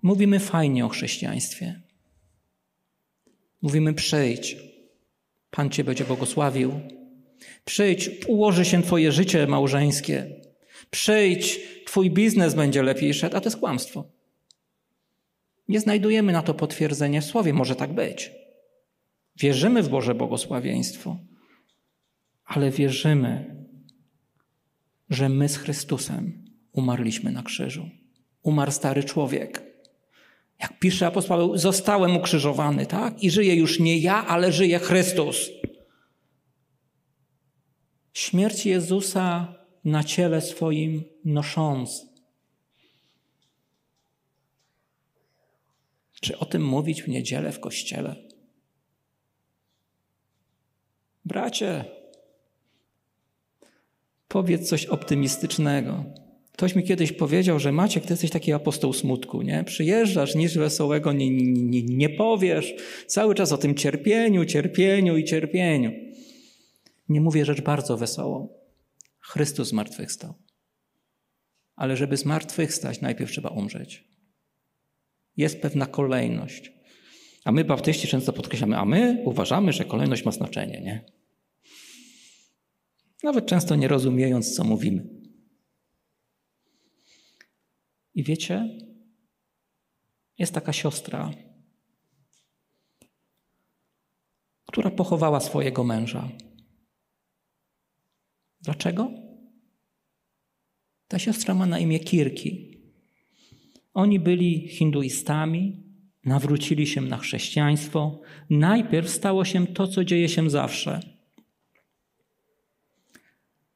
[0.02, 1.82] mówimy fajnie o chrześcijaństwie.
[3.62, 4.56] Mówimy przyjdź,
[5.50, 6.80] Pan Cię będzie błogosławił.
[7.64, 10.40] Przyjdź, ułoży się Twoje życie małżeńskie.
[10.90, 14.04] Przyjdź, Twój biznes będzie lepiej szedł, a to jest kłamstwo.
[15.68, 18.32] Nie znajdujemy na to potwierdzenia w Słowie, może tak być.
[19.36, 21.16] Wierzymy w Boże błogosławieństwo,
[22.44, 23.56] ale wierzymy,
[25.10, 27.90] że my z Chrystusem umarliśmy na krzyżu.
[28.42, 29.62] Umarł stary człowiek.
[30.60, 33.22] Jak pisze apostoł, zostałem ukrzyżowany, tak?
[33.22, 35.50] I żyje już nie ja, ale żyje Chrystus.
[38.12, 42.06] Śmierć Jezusa na ciele swoim nosząc.
[46.20, 48.16] Czy o tym mówić w niedzielę w kościele?
[51.24, 51.84] Bracie,
[54.28, 56.04] powiedz coś optymistycznego.
[56.52, 59.64] Ktoś mi kiedyś powiedział, że Maciek, ty jesteś taki apostoł smutku, nie?
[59.64, 62.74] Przyjeżdżasz, nic wesołego nie, nie, nie, powiesz.
[63.06, 65.92] Cały czas o tym cierpieniu, cierpieniu i cierpieniu.
[67.08, 68.57] Nie mówię rzecz bardzo wesołą.
[69.28, 70.34] Chrystus zmartwychwstał.
[71.76, 74.08] Ale żeby zmartwychwstać, najpierw trzeba umrzeć.
[75.36, 76.72] Jest pewna kolejność.
[77.44, 81.04] A my, baptyści, często podkreślamy, a my uważamy, że kolejność ma znaczenie, nie?
[83.22, 85.08] Nawet często nie rozumiejąc, co mówimy.
[88.14, 88.78] I wiecie,
[90.38, 91.30] jest taka siostra,
[94.66, 96.28] która pochowała swojego męża.
[98.68, 99.10] Dlaczego?
[101.08, 102.80] Ta siostra ma na imię Kirki.
[103.94, 105.82] Oni byli hinduistami,
[106.24, 108.20] nawrócili się na chrześcijaństwo.
[108.50, 111.00] Najpierw stało się to, co dzieje się zawsze.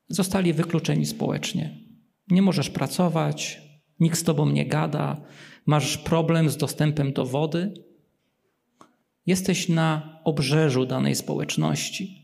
[0.09, 1.78] Zostali wykluczeni społecznie.
[2.28, 3.62] Nie możesz pracować,
[4.00, 5.24] nikt z tobą nie gada,
[5.66, 7.74] masz problem z dostępem do wody.
[9.26, 12.21] Jesteś na obrzeżu danej społeczności.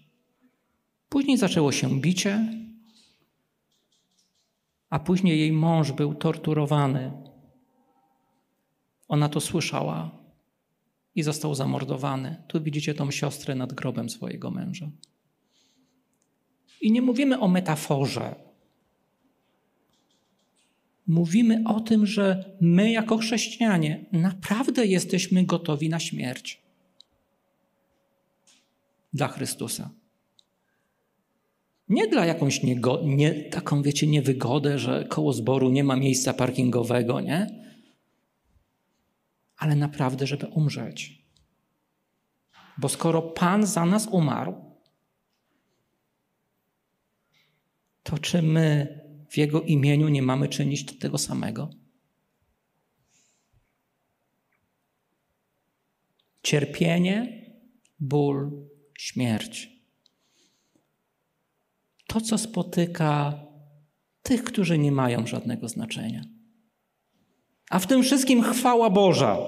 [1.09, 2.53] Później zaczęło się bicie,
[4.91, 7.13] a później jej mąż był torturowany.
[9.09, 10.11] Ona to słyszała
[11.15, 12.43] i został zamordowany.
[12.49, 14.91] Tu widzicie tą siostrę nad grobem swojego męża.
[16.81, 18.35] I nie mówimy o metaforze.
[21.07, 26.63] Mówimy o tym, że my, jako chrześcijanie, naprawdę jesteśmy gotowi na śmierć
[29.13, 29.91] dla Chrystusa.
[31.89, 37.21] Nie dla jakąś niego, nie, taką, wiecie, niewygodę, że koło zboru nie ma miejsca parkingowego,
[37.21, 37.65] nie?
[39.57, 41.25] Ale naprawdę, żeby umrzeć.
[42.79, 44.55] Bo skoro Pan za nas umarł,
[48.03, 48.89] to czy my
[49.31, 51.71] w Jego imieniu nie mamy czynić tego samego?
[56.43, 57.45] Cierpienie,
[58.01, 58.69] ból,
[58.99, 59.78] śmierć
[62.09, 63.35] to, co spotyka
[64.23, 66.25] tych, którzy nie mają żadnego znaczenia.
[67.71, 69.39] A w tym wszystkim chwała Boża.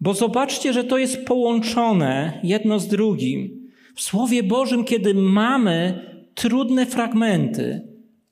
[0.00, 3.70] Bo zobaczcie, że to jest połączone jedno z drugim.
[3.96, 6.04] W Słowie Bożym, kiedy mamy
[6.34, 7.88] trudne fragmenty,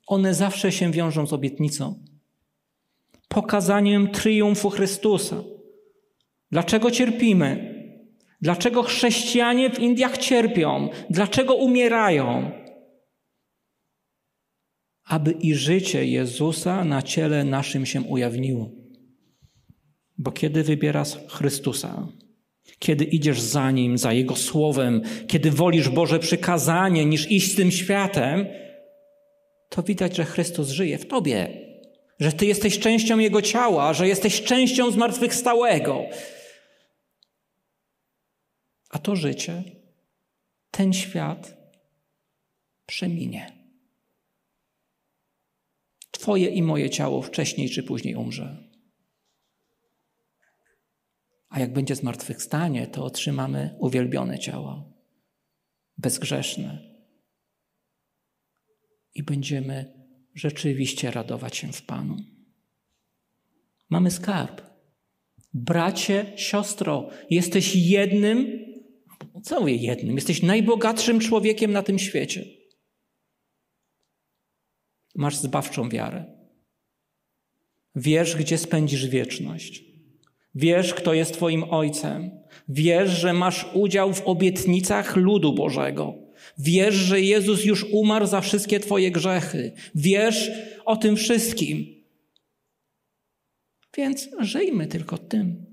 [0.06, 2.04] one zawsze się wiążą z obietnicą,
[3.28, 5.36] pokazaniem triumfu Chrystusa.
[6.50, 7.74] Dlaczego cierpimy?
[8.40, 10.88] Dlaczego chrześcijanie w Indiach cierpią?
[11.10, 12.50] Dlaczego umierają?
[15.08, 18.70] Aby i życie Jezusa na ciele naszym się ujawniło.
[20.18, 22.08] Bo kiedy wybierasz Chrystusa,
[22.78, 28.46] kiedy idziesz za Nim, za Jego Słowem, kiedy wolisz Boże przykazanie niż iść tym światem,
[29.68, 31.48] to widać, że Chrystus żyje w Tobie,
[32.20, 36.04] że Ty jesteś częścią Jego ciała, że jesteś częścią zmartwychwstałego.
[38.90, 39.62] A to życie,
[40.70, 41.56] ten świat
[42.86, 43.57] przeminie.
[46.18, 48.68] Twoje i moje ciało wcześniej czy później umrze.
[51.48, 54.92] A jak będzie zmartwychwstanie, to otrzymamy uwielbione ciało,
[55.98, 56.78] bezgrzeszne.
[59.14, 59.94] I będziemy
[60.34, 62.16] rzeczywiście radować się w Panu.
[63.90, 64.62] Mamy skarb.
[65.54, 68.64] Bracie, siostro, jesteś jednym,
[69.42, 72.57] co mówię jednym, jesteś najbogatszym człowiekiem na tym świecie.
[75.18, 76.24] Masz zbawczą wiarę.
[77.94, 79.84] Wiesz, gdzie spędzisz wieczność.
[80.54, 82.30] Wiesz, kto jest Twoim Ojcem.
[82.68, 86.14] Wiesz, że masz udział w obietnicach ludu Bożego.
[86.58, 89.72] Wiesz, że Jezus już umarł za wszystkie Twoje grzechy.
[89.94, 90.50] Wiesz
[90.84, 92.04] o tym wszystkim.
[93.96, 95.66] Więc żyjmy tylko tym.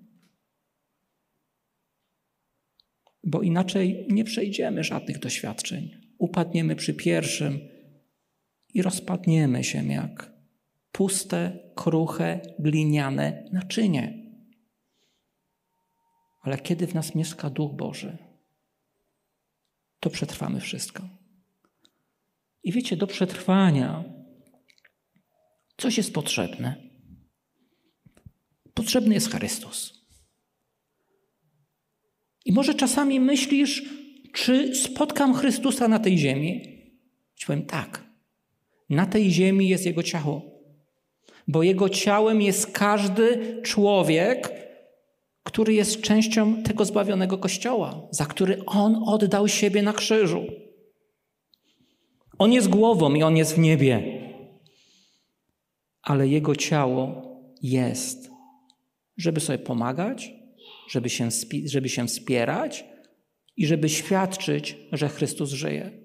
[3.24, 5.92] Bo inaczej nie przejdziemy żadnych doświadczeń.
[6.18, 7.75] Upadniemy przy pierwszym
[8.76, 10.32] i rozpadniemy się jak
[10.92, 14.26] puste, kruche, gliniane naczynie.
[16.42, 18.18] Ale kiedy w nas mieszka Duch Boży,
[20.00, 21.10] to przetrwamy wszystko.
[22.64, 24.04] I wiecie, do przetrwania
[25.78, 26.76] coś jest potrzebne.
[28.74, 30.06] Potrzebny jest Chrystus.
[32.46, 33.84] I może czasami myślisz,
[34.34, 36.62] czy spotkam Chrystusa na tej ziemi?
[37.36, 38.15] Ci powiem tak.
[38.90, 40.42] Na tej ziemi jest Jego ciało.
[41.48, 44.52] Bo Jego ciałem jest każdy człowiek,
[45.44, 50.46] który jest częścią tego zbawionego Kościoła, za który On oddał siebie na krzyżu.
[52.38, 54.22] On jest głową i On jest w niebie,
[56.02, 57.22] ale Jego ciało
[57.62, 58.30] jest,
[59.18, 60.34] żeby sobie pomagać,
[60.90, 61.30] żeby się,
[61.66, 62.86] żeby się wspierać
[63.58, 66.05] i żeby świadczyć, że Chrystus żyje.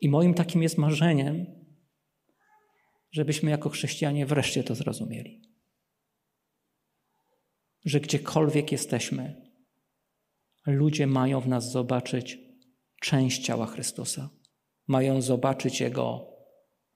[0.00, 1.46] I moim takim jest marzeniem,
[3.10, 5.48] żebyśmy jako chrześcijanie wreszcie to zrozumieli
[7.84, 9.50] że gdziekolwiek jesteśmy,
[10.66, 12.38] ludzie mają w nas zobaczyć
[13.00, 14.30] część ciała Chrystusa.
[14.86, 16.30] Mają zobaczyć Jego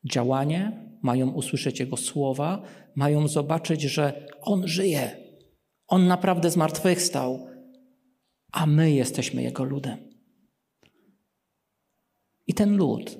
[0.04, 2.62] działanie, mają usłyszeć Jego słowa,
[2.94, 5.16] mają zobaczyć, że On żyje.
[5.86, 7.48] On naprawdę zmartwychwstał,
[8.52, 10.11] a my jesteśmy Jego ludem.
[12.62, 13.18] Ten lud,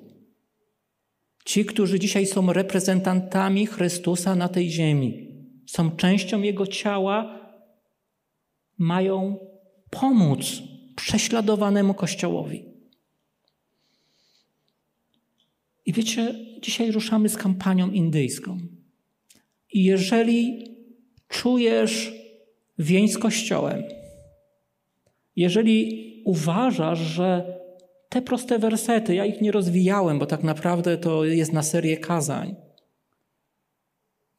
[1.44, 5.28] ci, którzy dzisiaj są reprezentantami Chrystusa na tej ziemi,
[5.66, 7.40] są częścią Jego ciała,
[8.78, 9.38] mają
[9.90, 10.62] pomóc
[10.96, 12.64] prześladowanemu Kościołowi.
[15.86, 18.58] I wiecie, dzisiaj ruszamy z kampanią indyjską.
[19.72, 20.68] I jeżeli
[21.28, 22.12] czujesz
[22.78, 23.82] więź z Kościołem,
[25.36, 27.61] jeżeli uważasz, że
[28.12, 32.56] te proste wersety, ja ich nie rozwijałem, bo tak naprawdę to jest na serię kazań.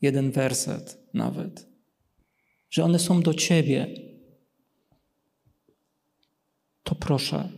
[0.01, 1.67] Jeden werset nawet.
[2.69, 3.87] Że one są do ciebie,
[6.83, 7.49] to proszę,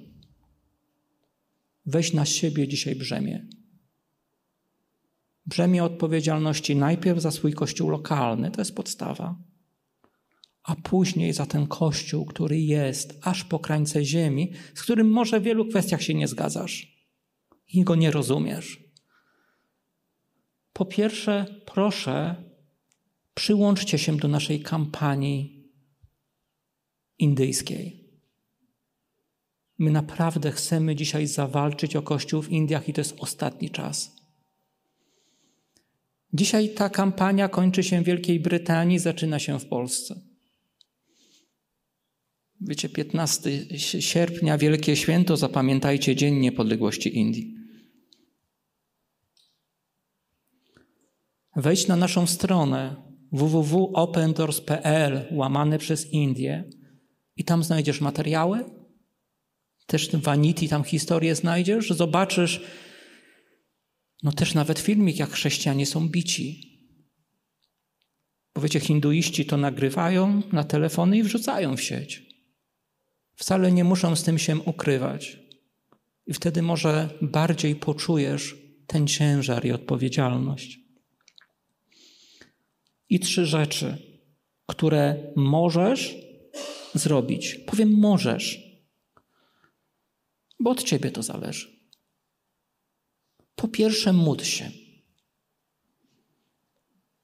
[1.85, 3.47] weź na siebie dzisiaj brzemię.
[5.45, 9.35] Brzemię odpowiedzialności najpierw za swój kościół lokalny, to jest podstawa,
[10.65, 15.43] a później za ten kościół, który jest aż po krańce ziemi, z którym może w
[15.43, 16.95] wielu kwestiach się nie zgadzasz
[17.73, 18.83] i go nie rozumiesz.
[20.73, 22.35] Po pierwsze, proszę,
[23.33, 25.71] przyłączcie się do naszej kampanii
[27.19, 28.05] indyjskiej.
[29.77, 34.15] My naprawdę chcemy dzisiaj zawalczyć o Kościół w Indiach i to jest ostatni czas.
[36.33, 40.34] Dzisiaj ta kampania kończy się w Wielkiej Brytanii, zaczyna się w Polsce.
[42.61, 47.55] Wiecie, 15 sierpnia, Wielkie Święto, zapamiętajcie Dzień Niepodległości Indii.
[51.55, 52.95] Wejdź na naszą stronę
[53.31, 56.63] www.opendoors.pl łamane przez Indię
[57.35, 58.65] i tam znajdziesz materiały,
[59.85, 62.61] też Vanity, tam historię znajdziesz, zobaczysz,
[64.23, 66.75] no też nawet filmik, jak chrześcijanie są bici.
[68.55, 72.24] Bo wiecie, hinduiści to nagrywają na telefony i wrzucają w sieć.
[73.35, 75.39] Wcale nie muszą z tym się ukrywać.
[76.27, 78.55] I wtedy może bardziej poczujesz
[78.87, 80.79] ten ciężar i odpowiedzialność.
[83.09, 83.97] I trzy rzeczy,
[84.67, 86.15] które możesz
[86.93, 87.55] zrobić.
[87.55, 88.59] Powiem możesz,
[90.59, 91.75] bo od ciebie to zależy.
[93.55, 94.71] Po pierwsze, módl się.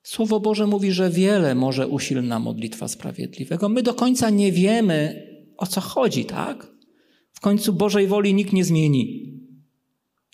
[0.03, 3.69] Słowo Boże mówi, że wiele może usilna modlitwa sprawiedliwego.
[3.69, 5.30] My do końca nie wiemy,
[5.61, 6.67] o co chodzi, tak?
[7.31, 9.33] W końcu Bożej woli nikt nie zmieni.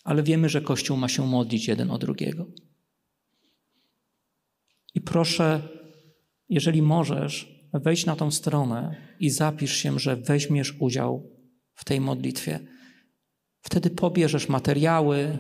[0.04, 2.46] Ale wiemy, że Kościół ma się modlić jeden o drugiego.
[4.96, 5.70] I proszę,
[6.50, 11.30] jeżeli możesz, wejdź na tą stronę i zapisz się, że weźmiesz udział
[11.74, 12.60] w tej modlitwie.
[13.62, 15.38] Wtedy pobierzesz materiały.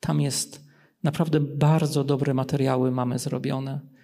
[0.00, 0.64] Tam jest
[1.02, 3.97] naprawdę bardzo dobre materiały mamy zrobione.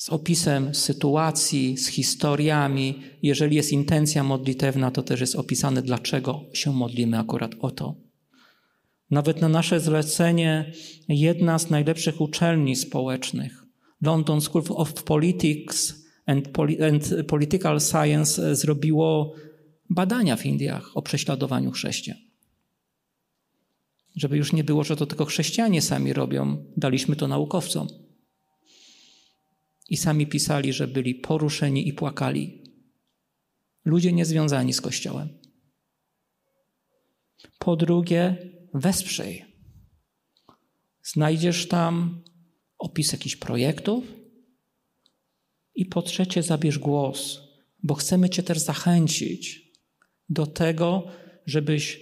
[0.00, 3.02] Z opisem sytuacji, z historiami.
[3.22, 7.94] Jeżeli jest intencja modlitewna, to też jest opisane, dlaczego się modlimy akurat o to.
[9.10, 10.72] Nawet na nasze zlecenie
[11.08, 13.64] jedna z najlepszych uczelni społecznych,
[14.02, 15.94] London School of Politics
[16.26, 16.48] and,
[17.26, 19.34] Political Science, zrobiło
[19.90, 22.18] badania w Indiach o prześladowaniu chrześcijan.
[24.16, 28.09] Żeby już nie było, że to tylko chrześcijanie sami robią, daliśmy to naukowcom.
[29.90, 32.62] I sami pisali, że byli poruszeni i płakali.
[33.84, 35.28] Ludzie niezwiązani z Kościołem.
[37.58, 38.36] Po drugie,
[38.74, 39.44] wesprzyj.
[41.02, 42.22] Znajdziesz tam
[42.78, 44.04] opis jakichś projektów.
[45.74, 47.40] I po trzecie, zabierz głos,
[47.82, 49.70] bo chcemy Cię też zachęcić
[50.28, 51.06] do tego,
[51.46, 52.00] żebyś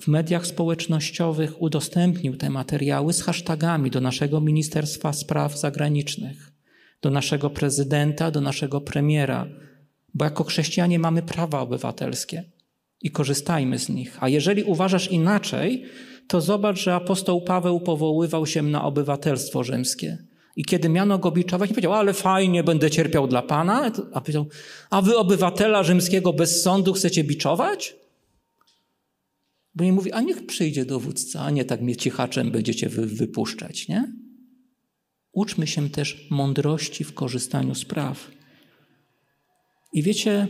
[0.00, 6.51] w mediach społecznościowych udostępnił te materiały z hashtagami do naszego Ministerstwa Spraw Zagranicznych,
[7.02, 9.46] do naszego prezydenta, do naszego premiera,
[10.14, 12.44] bo jako chrześcijanie mamy prawa obywatelskie
[13.02, 14.16] i korzystajmy z nich.
[14.20, 15.84] A jeżeli uważasz inaczej,
[16.28, 20.18] to zobacz, że apostoł Paweł powoływał się na obywatelstwo rzymskie.
[20.56, 23.92] I kiedy miano go biczować, nie powiedział, ale fajnie, będę cierpiał dla Pana.
[24.12, 24.46] A powiedział,
[24.90, 27.96] a wy obywatela rzymskiego bez sądu chcecie biczować?
[29.74, 33.88] Bo nie mówi, a niech przyjdzie dowódca, a nie tak mnie cichaczem będziecie wy, wypuszczać,
[33.88, 34.12] nie?
[35.32, 38.30] Uczmy się też mądrości w korzystaniu z praw.
[39.92, 40.48] I wiecie,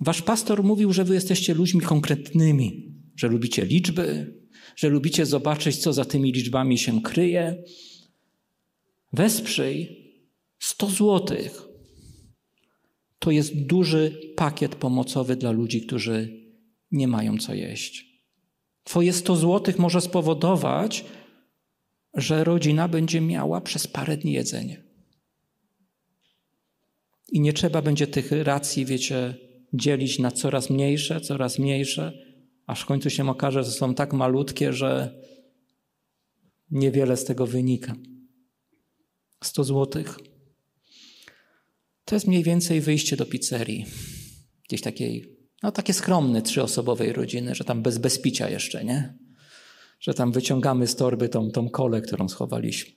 [0.00, 4.34] wasz pastor mówił, że wy jesteście ludźmi konkretnymi, że lubicie liczby,
[4.76, 7.62] że lubicie zobaczyć, co za tymi liczbami się kryje.
[9.12, 10.00] Wesprzyj
[10.58, 11.62] 100 złotych.
[13.18, 16.40] To jest duży pakiet pomocowy dla ludzi, którzy
[16.92, 18.10] nie mają co jeść.
[18.84, 21.04] Twoje 100 złotych może spowodować,
[22.14, 24.82] że rodzina będzie miała przez parę dni jedzenie.
[27.32, 29.34] I nie trzeba będzie tych racji, wiecie,
[29.72, 32.12] dzielić na coraz mniejsze, coraz mniejsze,
[32.66, 35.20] aż w końcu się okaże, że są tak malutkie, że
[36.70, 37.94] niewiele z tego wynika.
[39.44, 40.18] 100 złotych.
[42.04, 43.86] To jest mniej więcej wyjście do pizzerii.
[44.68, 49.18] Gdzieś takiej no takie skromne trzyosobowej rodziny, że tam bez, bez picia jeszcze, nie?
[50.00, 52.92] Że tam wyciągamy z torby tą, tą kolę, którą schowaliśmy.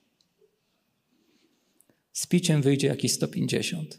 [2.12, 3.98] Z piciem wyjdzie jakieś 150.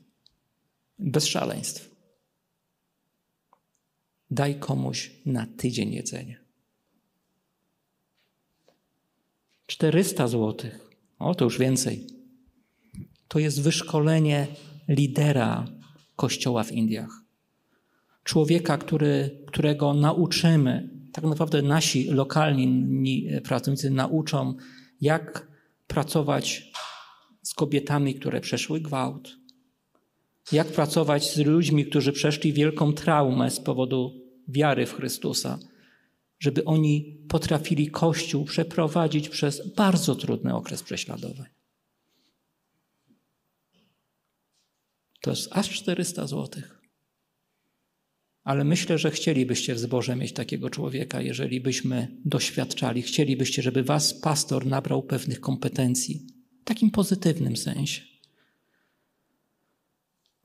[0.99, 1.95] Bez szaleństw.
[4.31, 6.39] Daj komuś na tydzień jedzenie.
[9.65, 10.89] 400 złotych.
[11.19, 12.07] O, to już więcej.
[13.27, 14.47] To jest wyszkolenie
[14.87, 15.65] lidera
[16.15, 17.25] kościoła w Indiach
[18.25, 24.53] człowieka, który, którego nauczymy, tak naprawdę nasi lokalni pracownicy nauczą,
[25.01, 25.47] jak
[25.87, 26.71] pracować
[27.41, 29.37] z kobietami, które przeszły gwałt,
[30.51, 35.59] jak pracować z ludźmi, którzy przeszli wielką traumę z powodu wiary w Chrystusa,
[36.39, 41.49] żeby oni potrafili Kościół przeprowadzić przez bardzo trudny okres prześladowań.
[45.21, 46.74] To jest aż 400 złotych.
[48.45, 53.01] Ale myślę, że chcielibyście w zborze mieć takiego człowieka, jeżeli byśmy doświadczali.
[53.01, 56.27] Chcielibyście, żeby was pastor nabrał pewnych kompetencji,
[56.61, 58.01] w takim pozytywnym sensie.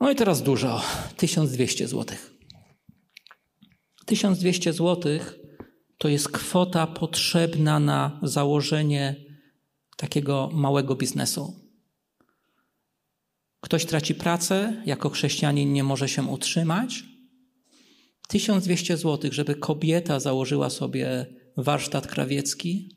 [0.01, 0.83] No i teraz dużo,
[1.17, 2.17] 1200 zł.
[4.07, 5.21] 1200 zł
[5.99, 9.17] to jest kwota potrzebna na założenie
[9.97, 11.71] takiego małego biznesu.
[13.61, 17.10] Ktoś traci pracę, jako chrześcijanin nie może się utrzymać.
[18.31, 21.27] 1200 zł, żeby kobieta założyła sobie
[21.57, 22.97] warsztat krawiecki,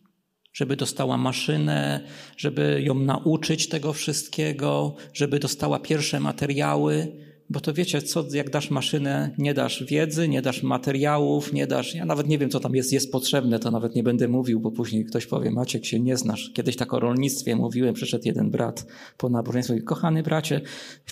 [0.54, 2.08] żeby dostała maszynę,
[2.38, 7.24] żeby ją nauczyć tego wszystkiego, żeby dostała pierwsze materiały.
[7.50, 11.96] Bo to wiecie, co jak dasz maszynę, nie dasz wiedzy, nie dasz materiałów, nie dasz.
[11.96, 14.72] Ja nawet nie wiem, co tam jest, jest potrzebne, to nawet nie będę mówił, bo
[14.72, 16.52] później ktoś powie, Maciek się nie znasz.
[16.54, 18.86] Kiedyś tak o rolnictwie mówiłem, przyszedł jeden brat
[19.18, 20.62] po nabożeństwie, kochany bracie,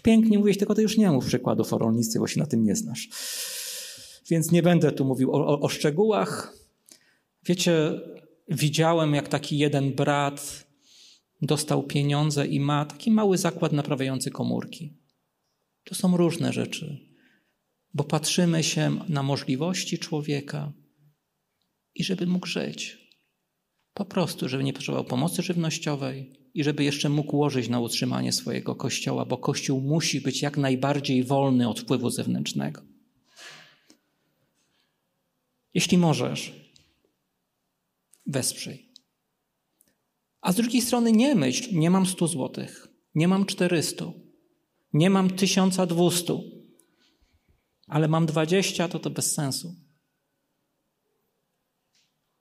[0.04, 2.76] pięknie mówiłeś, tylko ty już nie mów przykładów o rolnictwie, bo się na tym nie
[2.76, 3.10] znasz.
[4.32, 6.58] Więc nie będę tu mówił o, o, o szczegółach.
[7.46, 8.02] Wiecie,
[8.48, 10.68] widziałem, jak taki jeden brat
[11.42, 14.98] dostał pieniądze i ma taki mały zakład naprawiający komórki.
[15.84, 17.00] To są różne rzeczy,
[17.94, 20.74] bo patrzymy się na możliwości człowieka
[21.96, 22.98] i żeby mógł żyć.
[23.94, 28.76] Po prostu, żeby nie potrzebował pomocy żywnościowej i żeby jeszcze mógł łożyć na utrzymanie swojego
[28.76, 32.91] kościoła, bo kościół musi być jak najbardziej wolny od wpływu zewnętrznego.
[35.74, 36.72] Jeśli możesz,
[38.26, 38.92] wesprzyj.
[40.42, 44.06] A z drugiej strony nie myśl, nie mam 100 złotych, nie mam 400,
[44.94, 46.34] nie mam 1200,
[47.88, 49.76] ale mam 20, to to bez sensu.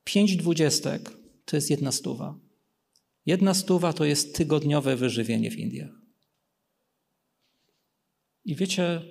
[0.05, 1.11] Pięć dwudziestek
[1.45, 2.39] to jest jedna stuwa.
[3.26, 5.91] Jedna stuwa to jest tygodniowe wyżywienie w Indiach.
[8.45, 9.03] I wiecie,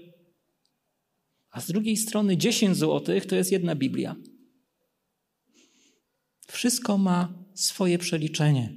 [1.52, 4.16] a z drugiej strony 10 złotych to jest jedna Biblia.
[6.48, 8.74] Wszystko ma swoje przeliczenie.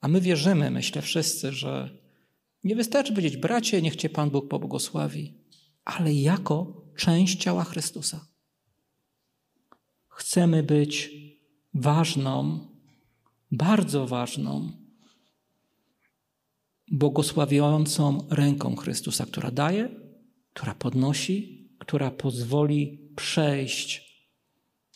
[0.00, 1.98] A my wierzymy, myślę wszyscy, że
[2.64, 5.34] nie wystarczy powiedzieć, bracie, niech cię Pan Bóg pobłogosławi,
[5.84, 8.26] ale jako część ciała Chrystusa.
[10.08, 11.10] Chcemy być
[11.74, 12.66] ważną,
[13.50, 14.72] bardzo ważną,
[16.90, 19.88] błogosławiącą ręką Chrystusa, która daje,
[20.52, 24.10] która podnosi, która pozwoli przejść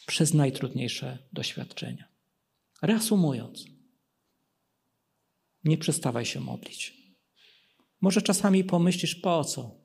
[0.06, 2.08] przez najtrudniejsze doświadczenia.
[2.82, 3.64] Reasumując,
[5.64, 7.04] nie przestawaj się modlić.
[8.00, 9.84] Może czasami pomyślisz, po co?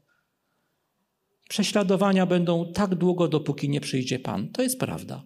[1.49, 4.49] Prześladowania będą tak długo, dopóki nie przyjdzie Pan.
[4.49, 5.23] To jest prawda.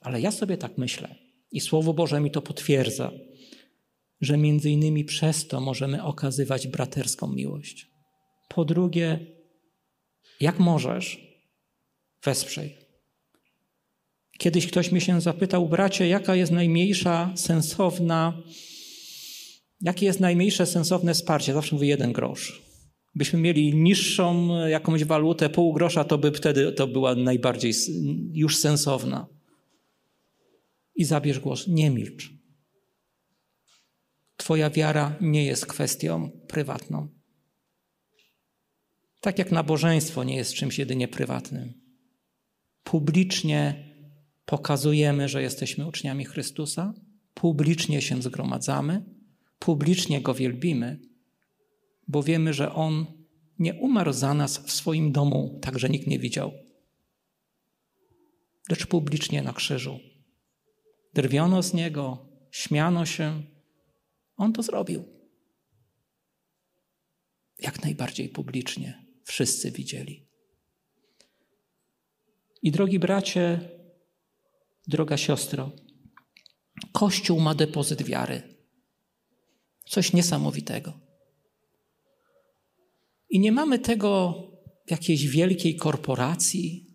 [0.00, 1.14] Ale ja sobie tak myślę
[1.50, 3.12] i Słowo Boże mi to potwierdza,
[4.24, 7.90] że między innymi przez to możemy okazywać braterską miłość.
[8.48, 9.26] Po drugie,
[10.40, 11.20] jak możesz,
[12.24, 12.74] wesprzyj.
[14.38, 18.42] Kiedyś ktoś mi się zapytał, bracie, jaka jest najmniejsza, sensowna,
[19.80, 21.52] jakie jest najmniejsze sensowne wsparcie?
[21.52, 22.62] Zawsze mówię jeden grosz.
[23.14, 27.72] Byśmy mieli niższą jakąś walutę, pół grosza, to by wtedy to była najbardziej
[28.32, 29.26] już sensowna.
[30.96, 32.30] I zabierz głos, nie milcz.
[34.44, 37.08] Twoja wiara nie jest kwestią prywatną.
[39.20, 41.72] Tak jak nabożeństwo nie jest czymś jedynie prywatnym.
[42.82, 43.90] Publicznie
[44.44, 46.94] pokazujemy, że jesteśmy uczniami Chrystusa,
[47.34, 49.04] publicznie się zgromadzamy,
[49.58, 51.00] publicznie Go wielbimy,
[52.08, 53.06] bo wiemy, że On
[53.58, 56.52] nie umarł za nas w swoim domu, tak że nikt nie widział,
[58.70, 59.98] lecz publicznie na krzyżu.
[61.14, 63.53] Drwiono z Niego, śmiano się.
[64.36, 65.04] On to zrobił.
[67.58, 69.04] Jak najbardziej publicznie.
[69.24, 70.26] Wszyscy widzieli.
[72.62, 73.60] I drogi bracie,
[74.86, 75.70] droga siostro,
[76.92, 78.42] Kościół ma depozyt wiary.
[79.86, 81.00] Coś niesamowitego.
[83.30, 84.34] I nie mamy tego
[84.86, 86.94] w jakiejś wielkiej korporacji.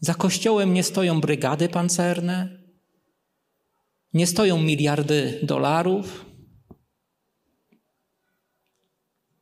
[0.00, 2.63] Za kościołem nie stoją brygady pancerne,
[4.14, 6.24] nie stoją miliardy dolarów.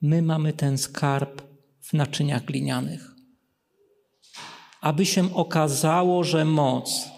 [0.00, 1.42] My mamy ten skarb
[1.80, 3.12] w naczyniach glinianych
[4.82, 7.08] aby się okazało, że moc,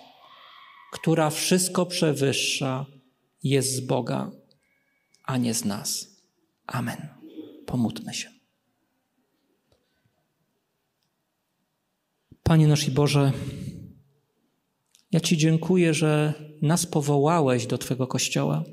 [0.93, 2.87] która wszystko przewyższa,
[3.43, 4.31] jest z Boga,
[5.25, 6.07] a nie z nas.
[6.67, 7.09] Amen.
[7.67, 8.31] Pomódlmy się.
[12.43, 13.33] Panie nasz i Boże,
[15.15, 18.65] ja Ci dziękuję, że nas powołałeś do Twego kościoła.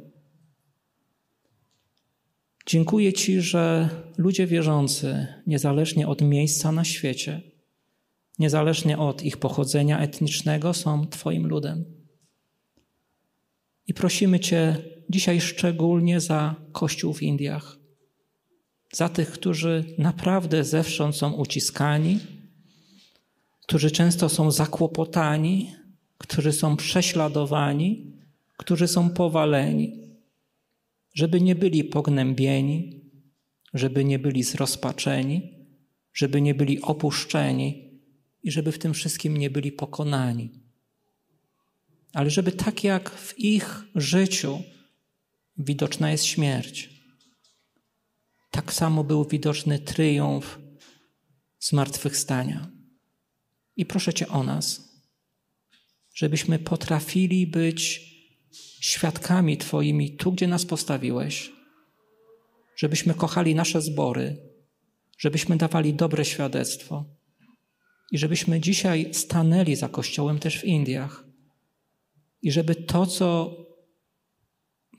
[2.66, 7.42] Dziękuję Ci, że ludzie wierzący, niezależnie od miejsca na świecie,
[8.40, 11.86] niezależnie od ich pochodzenia etnicznego, są Twoim ludem.
[13.88, 14.78] I prosimy Cię
[15.10, 17.78] dzisiaj szczególnie za Kościół w Indiach,
[18.94, 22.20] za tych, którzy naprawdę zewsząd są uciskani,
[23.62, 25.81] którzy często są zakłopotani,
[26.22, 28.14] którzy są prześladowani,
[28.58, 30.18] którzy są powaleni,
[31.14, 33.02] żeby nie byli pognębieni,
[33.74, 35.42] żeby nie byli zrozpaczeni,
[36.14, 38.00] żeby nie byli opuszczeni
[38.44, 40.50] i żeby w tym wszystkim nie byli pokonani.
[42.14, 44.64] Ale żeby tak jak w ich życiu
[45.58, 46.90] widoczna jest śmierć,
[48.52, 50.60] tak samo był widoczny triumf
[51.60, 52.70] zmartwychwstania.
[53.76, 54.91] I proszę Cię o nas,
[56.14, 58.12] żebyśmy potrafili być
[58.80, 61.52] świadkami Twoimi tu, gdzie nas postawiłeś,
[62.76, 64.38] żebyśmy kochali nasze zbory,
[65.18, 67.06] żebyśmy dawali dobre świadectwo
[68.12, 71.26] i żebyśmy dzisiaj stanęli za Kościołem też w Indiach
[72.42, 73.58] i żeby to, co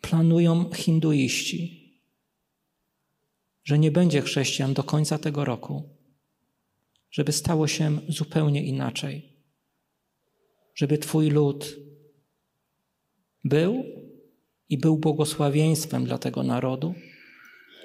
[0.01, 1.83] planują hinduiści,
[3.65, 5.97] że nie będzie chrześcijan do końca tego roku,
[7.11, 9.32] żeby stało się zupełnie inaczej.
[10.75, 11.77] Żeby Twój lud
[13.45, 13.85] był
[14.69, 16.95] i był błogosławieństwem dla tego narodu,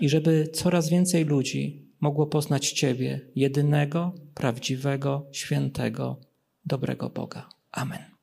[0.01, 6.21] i żeby coraz więcej ludzi mogło poznać Ciebie, jedynego, prawdziwego, świętego,
[6.65, 7.49] dobrego Boga.
[7.71, 8.16] Amen.